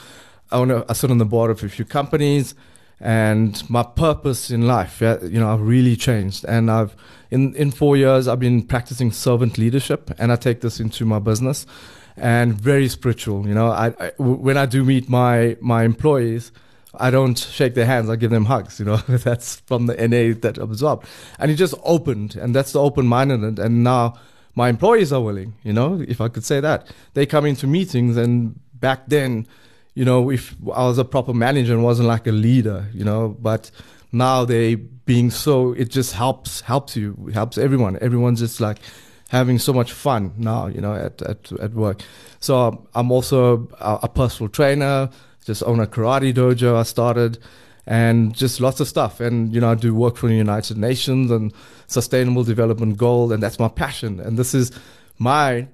I 0.52 0.58
want 0.58 0.70
to, 0.70 0.84
I 0.88 0.92
sit 0.92 1.10
on 1.10 1.18
the 1.18 1.24
board 1.24 1.50
of 1.50 1.62
a 1.62 1.68
few 1.68 1.86
companies 1.86 2.54
and 3.00 3.68
my 3.70 3.82
purpose 3.82 4.50
in 4.50 4.66
life, 4.66 5.00
yeah, 5.00 5.22
you 5.22 5.40
know, 5.40 5.50
I've 5.50 5.62
really 5.62 5.96
changed. 5.96 6.44
And 6.44 6.70
I've, 6.70 6.94
in, 7.30 7.54
in 7.54 7.70
four 7.70 7.96
years, 7.96 8.28
I've 8.28 8.40
been 8.40 8.62
practicing 8.62 9.10
servant 9.10 9.56
leadership 9.56 10.10
and 10.18 10.30
I 10.30 10.36
take 10.36 10.60
this 10.60 10.80
into 10.80 11.06
my 11.06 11.18
business 11.18 11.64
and 12.18 12.60
very 12.60 12.88
spiritual, 12.88 13.48
you 13.48 13.54
know, 13.54 13.68
I, 13.68 13.94
I 13.98 14.12
when 14.18 14.58
I 14.58 14.66
do 14.66 14.84
meet 14.84 15.08
my, 15.08 15.56
my 15.62 15.84
employees, 15.84 16.52
I 16.94 17.10
don't 17.10 17.38
shake 17.38 17.74
their 17.74 17.86
hands. 17.86 18.10
I 18.10 18.16
give 18.16 18.30
them 18.30 18.46
hugs. 18.46 18.78
You 18.78 18.86
know, 18.86 18.96
that's 19.08 19.56
from 19.60 19.86
the 19.86 19.94
NA 19.94 20.38
that 20.40 20.58
absorbed. 20.58 21.06
And 21.38 21.50
it 21.50 21.56
just 21.56 21.74
opened, 21.84 22.36
and 22.36 22.54
that's 22.54 22.72
the 22.72 22.80
open 22.80 23.06
minded. 23.06 23.58
And 23.58 23.84
now 23.84 24.14
my 24.54 24.68
employees 24.68 25.12
are 25.12 25.20
willing. 25.20 25.54
You 25.62 25.72
know, 25.72 26.04
if 26.06 26.20
I 26.20 26.28
could 26.28 26.44
say 26.44 26.60
that, 26.60 26.92
they 27.14 27.26
come 27.26 27.46
into 27.46 27.66
meetings, 27.66 28.16
and 28.16 28.58
back 28.74 29.06
then, 29.08 29.46
you 29.94 30.04
know, 30.04 30.30
if 30.30 30.56
I 30.74 30.84
was 30.84 30.98
a 30.98 31.04
proper 31.04 31.34
manager 31.34 31.72
and 31.72 31.84
wasn't 31.84 32.08
like 32.08 32.26
a 32.26 32.32
leader, 32.32 32.88
you 32.92 33.04
know, 33.04 33.36
but 33.40 33.70
now 34.12 34.44
they 34.44 34.74
being 34.74 35.30
so, 35.30 35.72
it 35.72 35.90
just 35.90 36.14
helps 36.14 36.62
helps 36.62 36.96
you, 36.96 37.30
helps 37.32 37.58
everyone. 37.58 37.98
Everyone's 38.00 38.40
just 38.40 38.60
like 38.60 38.78
having 39.28 39.60
so 39.60 39.72
much 39.72 39.92
fun 39.92 40.32
now, 40.36 40.66
you 40.66 40.80
know, 40.80 40.94
at 40.94 41.22
at, 41.22 41.52
at 41.52 41.72
work. 41.72 42.02
So 42.40 42.86
I'm 42.94 43.12
also 43.12 43.68
a, 43.78 44.00
a 44.04 44.08
personal 44.08 44.48
trainer 44.48 45.10
just 45.50 45.64
own 45.64 45.80
a 45.80 45.86
karate 45.86 46.32
dojo 46.32 46.76
I 46.76 46.84
started 46.84 47.38
and 47.84 48.32
just 48.32 48.60
lots 48.60 48.78
of 48.78 48.86
stuff. 48.86 49.20
And, 49.20 49.52
you 49.52 49.60
know, 49.60 49.72
I 49.72 49.74
do 49.74 49.92
work 49.92 50.16
for 50.16 50.28
the 50.28 50.34
United 50.34 50.76
Nations 50.76 51.28
and 51.30 51.52
Sustainable 51.88 52.44
Development 52.44 52.96
Goal, 52.96 53.32
and 53.32 53.42
that's 53.42 53.58
my 53.58 53.66
passion. 53.66 54.20
And 54.20 54.38
this 54.38 54.54
is 54.54 54.70
my 55.18 55.66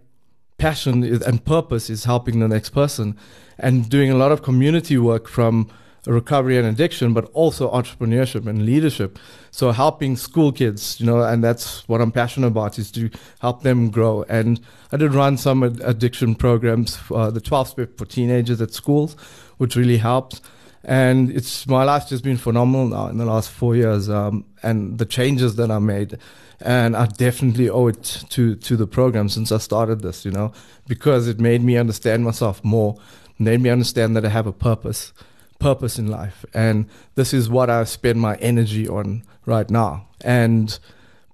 passion 0.56 1.04
and 1.04 1.44
purpose 1.44 1.90
is 1.90 2.04
helping 2.04 2.40
the 2.40 2.48
next 2.48 2.70
person 2.70 3.18
and 3.58 3.90
doing 3.90 4.10
a 4.10 4.16
lot 4.16 4.32
of 4.32 4.42
community 4.42 4.96
work 4.96 5.28
from 5.28 5.68
recovery 6.06 6.56
and 6.56 6.66
addiction, 6.66 7.12
but 7.12 7.24
also 7.32 7.70
entrepreneurship 7.70 8.46
and 8.46 8.64
leadership. 8.64 9.18
So 9.50 9.72
helping 9.72 10.16
school 10.16 10.52
kids, 10.52 11.00
you 11.00 11.06
know, 11.06 11.22
and 11.22 11.42
that's 11.42 11.86
what 11.88 12.00
I'm 12.00 12.12
passionate 12.12 12.46
about 12.48 12.78
is 12.78 12.90
to 12.92 13.10
help 13.40 13.62
them 13.62 13.90
grow. 13.90 14.24
And 14.28 14.60
I 14.92 14.96
did 14.96 15.12
run 15.14 15.36
some 15.36 15.62
addiction 15.62 16.34
programs, 16.34 16.98
uh, 17.10 17.30
the 17.30 17.40
12 17.40 17.68
step 17.68 17.98
for 17.98 18.06
teenagers 18.06 18.60
at 18.60 18.72
schools, 18.72 19.16
which 19.58 19.76
really 19.76 19.98
helps. 19.98 20.40
And 20.84 21.30
it's 21.30 21.66
my 21.66 21.82
life's 21.82 22.08
just 22.08 22.22
been 22.22 22.36
phenomenal 22.36 22.88
now 22.88 23.08
in 23.08 23.18
the 23.18 23.24
last 23.24 23.50
four 23.50 23.74
years, 23.74 24.08
um, 24.08 24.44
and 24.62 24.98
the 24.98 25.06
changes 25.06 25.56
that 25.56 25.70
I 25.70 25.80
made. 25.80 26.18
And 26.60 26.96
I 26.96 27.06
definitely 27.06 27.68
owe 27.68 27.88
it 27.88 28.24
to 28.30 28.54
to 28.54 28.76
the 28.76 28.86
program 28.86 29.28
since 29.28 29.50
I 29.50 29.58
started 29.58 30.00
this, 30.00 30.24
you 30.24 30.30
know, 30.30 30.52
because 30.86 31.28
it 31.28 31.40
made 31.40 31.62
me 31.62 31.76
understand 31.76 32.24
myself 32.24 32.62
more, 32.62 32.96
made 33.38 33.60
me 33.60 33.68
understand 33.68 34.16
that 34.16 34.24
I 34.24 34.28
have 34.28 34.46
a 34.46 34.52
purpose 34.52 35.12
purpose 35.58 35.98
in 35.98 36.06
life. 36.06 36.44
And 36.54 36.86
this 37.14 37.32
is 37.34 37.48
what 37.48 37.70
I 37.70 37.84
spend 37.84 38.20
my 38.20 38.36
energy 38.36 38.88
on 38.88 39.22
right 39.44 39.68
now. 39.70 40.06
And 40.22 40.78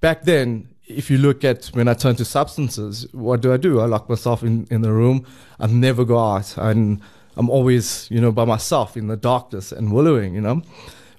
back 0.01 0.23
then, 0.23 0.69
if 0.87 1.11
you 1.11 1.19
look 1.19 1.45
at 1.45 1.67
when 1.69 1.89
I 1.89 1.95
turn 1.95 2.17
to 2.17 2.25
substances, 2.25 3.07
what 3.13 3.41
do 3.41 3.53
I 3.53 3.57
do? 3.57 3.81
I 3.81 3.87
lock 3.87 4.09
myself 4.09 4.43
in, 4.43 4.67
in 4.71 4.83
the 4.83 4.93
room. 4.93 5.27
I 5.59 5.67
never 5.67 6.05
go 6.05 6.19
out. 6.19 6.57
And 6.57 7.01
I'm 7.37 7.49
always, 7.49 8.11
you 8.11 8.21
know, 8.21 8.33
by 8.33 8.45
myself 8.45 8.97
in 8.97 9.09
the 9.09 9.16
darkness 9.16 9.73
and 9.73 9.92
wallowing, 9.92 10.35
you 10.35 10.40
know. 10.40 10.62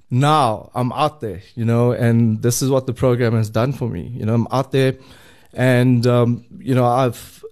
Now 0.10 0.70
I'm 0.76 0.92
out 0.94 1.22
there, 1.22 1.42
you 1.56 1.66
know, 1.66 1.92
and 1.92 2.42
this 2.42 2.62
is 2.62 2.70
what 2.70 2.86
the 2.86 2.94
program 2.94 3.34
has 3.34 3.50
done 3.50 3.74
for 3.74 3.90
me. 3.90 4.12
You 4.14 4.26
know, 4.26 4.36
I'm 4.36 4.48
out 4.52 4.72
there 4.72 4.96
and, 5.54 6.06
um, 6.06 6.46
you 6.60 6.76
know, 6.76 6.86
I've, 6.86 7.44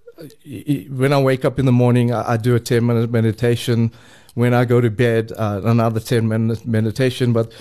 when 0.44 1.12
I 1.12 1.20
wake 1.20 1.44
up 1.44 1.58
in 1.58 1.66
the 1.66 1.72
morning, 1.72 2.12
I, 2.12 2.32
I 2.32 2.36
do 2.36 2.54
a 2.54 2.60
10 2.60 2.86
minute 2.86 3.10
meditation 3.10 3.92
when 4.34 4.54
I 4.54 4.64
go 4.64 4.80
to 4.80 4.90
bed, 4.90 5.32
uh, 5.36 5.60
another 5.64 6.00
10 6.00 6.28
minute 6.28 6.64
meditation. 6.64 7.32
But 7.32 7.52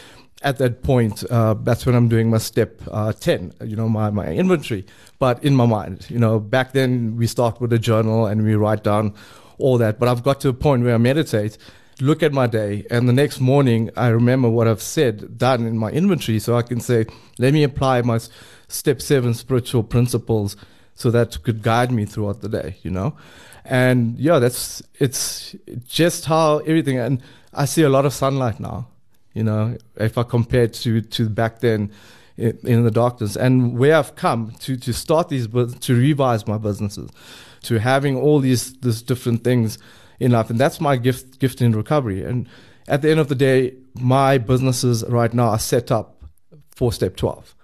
at 0.44 0.58
that 0.58 0.84
point, 0.84 1.24
uh, 1.30 1.56
that's 1.56 1.86
when 1.86 1.96
I'm 1.96 2.08
doing 2.08 2.30
my 2.30 2.38
step 2.38 2.82
uh, 2.92 3.14
10, 3.14 3.54
you 3.66 3.76
know, 3.76 3.90
my, 3.90 4.10
my 4.10 4.28
inventory. 4.28 4.86
But 5.20 5.44
in 5.44 5.56
my 5.56 5.66
mind, 5.66 6.10
you 6.10 6.20
know, 6.20 6.40
back 6.40 6.74
then 6.74 7.16
we 7.18 7.28
start 7.28 7.62
with 7.62 7.74
a 7.74 7.80
journal 7.80 8.26
and 8.26 8.44
we 8.44 8.56
write 8.56 8.84
down 8.84 9.14
all 9.62 9.78
that. 9.78 10.00
But 10.00 10.10
I've 10.10 10.24
got 10.24 10.42
to 10.42 10.50
a 10.50 10.54
point 10.54 10.84
where 10.84 10.96
I 10.96 10.98
meditate, 10.98 11.58
look 12.00 12.24
at 12.24 12.34
my 12.34 12.48
day, 12.48 12.86
and 12.90 13.08
the 13.08 13.14
next 13.14 13.40
morning 13.40 13.90
I 13.96 14.08
remember 14.08 14.50
what 14.50 14.68
I've 14.68 14.82
said, 14.82 15.38
done 15.38 15.66
in 15.66 15.78
my 15.78 15.92
inventory. 15.92 16.40
So 16.40 16.56
I 16.56 16.64
can 16.64 16.80
say, 16.80 17.06
let 17.38 17.54
me 17.54 17.64
apply 17.64 18.02
my 18.02 18.20
step 18.68 19.02
seven 19.02 19.34
spiritual 19.34 19.84
principles 19.84 20.56
so 20.96 21.12
that 21.12 21.42
could 21.44 21.62
guide 21.62 21.92
me 21.92 22.06
throughout 22.06 22.42
the 22.42 22.50
day, 22.50 22.78
you 22.84 22.92
know? 22.92 23.16
and 23.66 24.18
yeah, 24.18 24.40
that's 24.40 24.82
it's 25.00 25.56
just 25.86 26.26
how 26.26 26.60
everything. 26.60 26.98
And 26.98 27.22
I 27.54 27.66
see 27.66 27.84
a 27.84 27.90
lot 27.90 28.06
of 28.06 28.14
sunlight 28.14 28.60
now. 28.60 28.88
You 29.34 29.44
know, 29.44 29.78
if 29.96 30.18
I 30.18 30.24
compare 30.24 30.68
to 30.68 31.02
to 31.02 31.30
back 31.30 31.60
then 31.60 31.92
in, 32.38 32.58
in 32.64 32.84
the 32.84 32.92
darkness, 32.92 33.36
and 33.36 33.78
where 33.78 33.96
I've 33.96 34.16
come 34.16 34.52
to 34.60 34.78
to 34.78 34.94
start 34.94 35.30
these 35.30 35.48
to 35.48 35.96
revise 35.96 36.48
my 36.48 36.58
businesses, 36.58 37.10
to 37.64 37.80
having 37.80 38.16
all 38.16 38.40
these 38.40 38.74
these 38.80 39.02
different 39.02 39.44
things 39.44 39.78
in 40.20 40.32
life, 40.32 40.50
and 40.50 40.60
that's 40.60 40.80
my 40.80 40.98
gift 40.98 41.40
gift 41.40 41.62
in 41.62 41.72
recovery. 41.74 42.24
And 42.24 42.48
at 42.88 43.02
the 43.02 43.10
end 43.10 43.20
of 43.20 43.28
the 43.28 43.36
day, 43.36 43.74
my 43.96 44.38
businesses 44.38 45.04
right 45.08 45.34
now 45.34 45.50
are 45.50 45.60
set 45.60 45.92
up 45.92 46.24
for 46.76 46.92
step 46.92 47.16
twelve. 47.16 47.56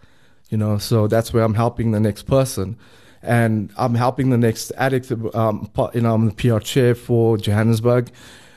You 0.49 0.57
know, 0.57 0.77
so 0.77 1.07
that's 1.07 1.33
where 1.33 1.43
I'm 1.43 1.55
helping 1.55 1.91
the 1.91 1.99
next 1.99 2.23
person 2.23 2.77
and 3.21 3.71
I'm 3.77 3.95
helping 3.95 4.29
the 4.29 4.37
next 4.37 4.71
addict. 4.77 5.11
Um, 5.35 5.69
you 5.93 6.01
know, 6.01 6.13
I'm 6.13 6.27
the 6.27 6.33
PR 6.33 6.59
chair 6.59 6.95
for 6.95 7.37
Johannesburg, 7.37 8.11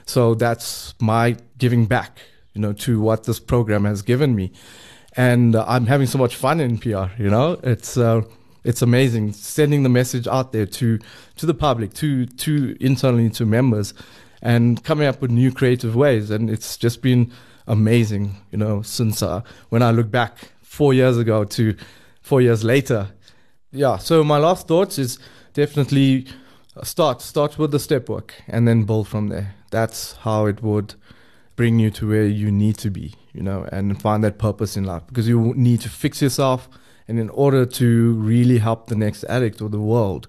So 0.07 0.35
that's 0.35 0.95
my 1.01 1.37
giving 1.59 1.87
back, 1.87 2.21
you 2.55 2.61
know, 2.61 2.73
to 2.73 3.01
what 3.01 3.25
this 3.25 3.41
program 3.41 3.85
has 3.85 4.03
given 4.03 4.35
me. 4.35 4.53
And 5.17 5.57
uh, 5.57 5.65
I'm 5.67 5.87
having 5.87 6.07
so 6.07 6.19
much 6.19 6.37
fun 6.37 6.61
in 6.61 6.79
PR, 6.79 7.07
you 7.19 7.31
know, 7.31 7.59
it's, 7.63 7.97
uh, 7.97 8.23
it's 8.65 8.83
amazing 8.83 9.33
sending 9.33 9.83
the 9.83 9.89
message 9.89 10.27
out 10.27 10.53
there 10.53 10.67
to, 10.67 10.99
to 11.37 11.47
the 11.47 11.55
public, 11.55 11.95
to, 11.95 12.27
to 12.27 12.77
internally 12.81 13.31
to 13.31 13.47
members 13.47 13.95
and 14.43 14.83
coming 14.85 15.07
up 15.07 15.21
with 15.21 15.31
new 15.31 15.53
creative 15.53 15.95
ways. 15.95 16.31
And 16.31 16.51
it's 16.51 16.77
just 16.77 17.03
been 17.03 17.33
amazing, 17.67 18.37
you 18.51 18.59
know, 18.59 18.83
since 18.83 19.23
uh, 19.23 19.43
when 19.69 19.83
I 19.83 19.91
look 19.91 20.11
back 20.11 20.53
four 20.63 20.95
years 20.95 21.19
ago 21.19 21.45
to 21.45 21.77
four 22.21 22.41
years 22.41 22.65
later. 22.65 23.09
Yeah. 23.73 23.99
So 23.99 24.25
my 24.25 24.39
last 24.39 24.69
thoughts 24.69 24.99
is 24.99 25.19
definitely 25.53 26.27
start 26.83 27.21
start 27.21 27.59
with 27.59 27.73
the 27.73 27.79
step 27.79 28.09
work 28.09 28.35
and 28.49 28.67
then 28.67 28.85
build 28.85 29.09
from 29.09 29.29
there. 29.29 29.55
That's 29.71 30.17
how 30.17 30.47
it 30.47 30.63
would 30.63 30.95
bring 31.57 31.79
you 31.79 31.91
to 31.91 32.09
where 32.09 32.27
you 32.27 32.51
need 32.51 32.79
to 32.79 32.91
be, 32.91 33.15
you 33.33 33.43
know, 33.43 33.69
and 33.71 34.01
find 34.01 34.25
that 34.25 34.39
purpose 34.39 34.77
in 34.77 34.85
life 34.85 35.03
because 35.07 35.29
you 35.29 35.53
need 35.55 35.81
to 35.83 35.89
fix 35.89 36.23
yourself. 36.23 36.69
And 37.11 37.19
in 37.19 37.29
order 37.31 37.67
to 37.67 38.13
really 38.15 38.59
help 38.59 38.87
the 38.87 38.95
next 38.95 39.25
addict 39.25 39.61
or 39.61 39.69
the 39.69 39.81
world, 39.81 40.29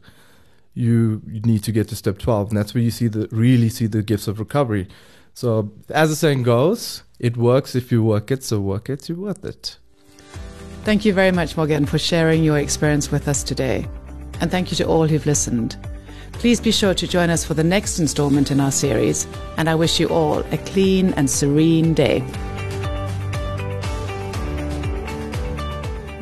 you, 0.73 1.21
you 1.27 1.39
need 1.41 1.63
to 1.65 1.71
get 1.71 1.87
to 1.89 1.95
step 1.95 2.17
12. 2.17 2.49
And 2.49 2.57
that's 2.57 2.73
where 2.73 2.81
you 2.81 2.89
see 2.89 3.07
the 3.07 3.27
really 3.29 3.69
see 3.69 3.85
the 3.85 4.01
gifts 4.01 4.27
of 4.27 4.39
recovery. 4.39 4.87
So 5.35 5.71
as 5.89 6.09
the 6.09 6.15
saying 6.15 6.41
goes, 6.41 7.03
it 7.19 7.37
works 7.37 7.75
if 7.75 7.91
you 7.91 8.03
work 8.03 8.31
it, 8.31 8.43
so 8.43 8.59
work 8.59 8.89
it, 8.89 9.07
you're 9.07 9.19
worth 9.19 9.45
it. 9.45 9.77
Thank 10.83 11.05
you 11.05 11.13
very 11.13 11.31
much, 11.31 11.55
Morgan, 11.55 11.85
for 11.85 11.99
sharing 11.99 12.43
your 12.43 12.57
experience 12.57 13.11
with 13.11 13.27
us 13.27 13.43
today. 13.43 13.87
And 14.39 14.49
thank 14.49 14.71
you 14.71 14.77
to 14.77 14.87
all 14.87 15.07
who've 15.07 15.27
listened. 15.27 15.77
Please 16.33 16.59
be 16.59 16.71
sure 16.71 16.95
to 16.95 17.07
join 17.07 17.29
us 17.29 17.45
for 17.45 17.53
the 17.53 17.63
next 17.63 17.99
installment 17.99 18.49
in 18.49 18.59
our 18.59 18.71
series, 18.71 19.27
and 19.57 19.69
I 19.69 19.75
wish 19.75 19.99
you 19.99 20.07
all 20.07 20.39
a 20.51 20.57
clean 20.57 21.13
and 21.13 21.29
serene 21.29 21.93
day. 21.93 22.23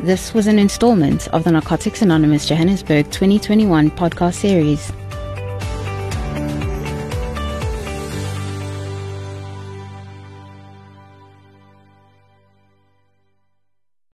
This 0.03 0.33
was 0.33 0.47
an 0.47 0.57
installment 0.57 1.27
of 1.33 1.43
the 1.43 1.51
Narcotics 1.51 2.01
Anonymous 2.01 2.47
Johannesburg 2.47 3.12
2021 3.12 3.91
podcast 3.91 4.35
series. 4.35 4.93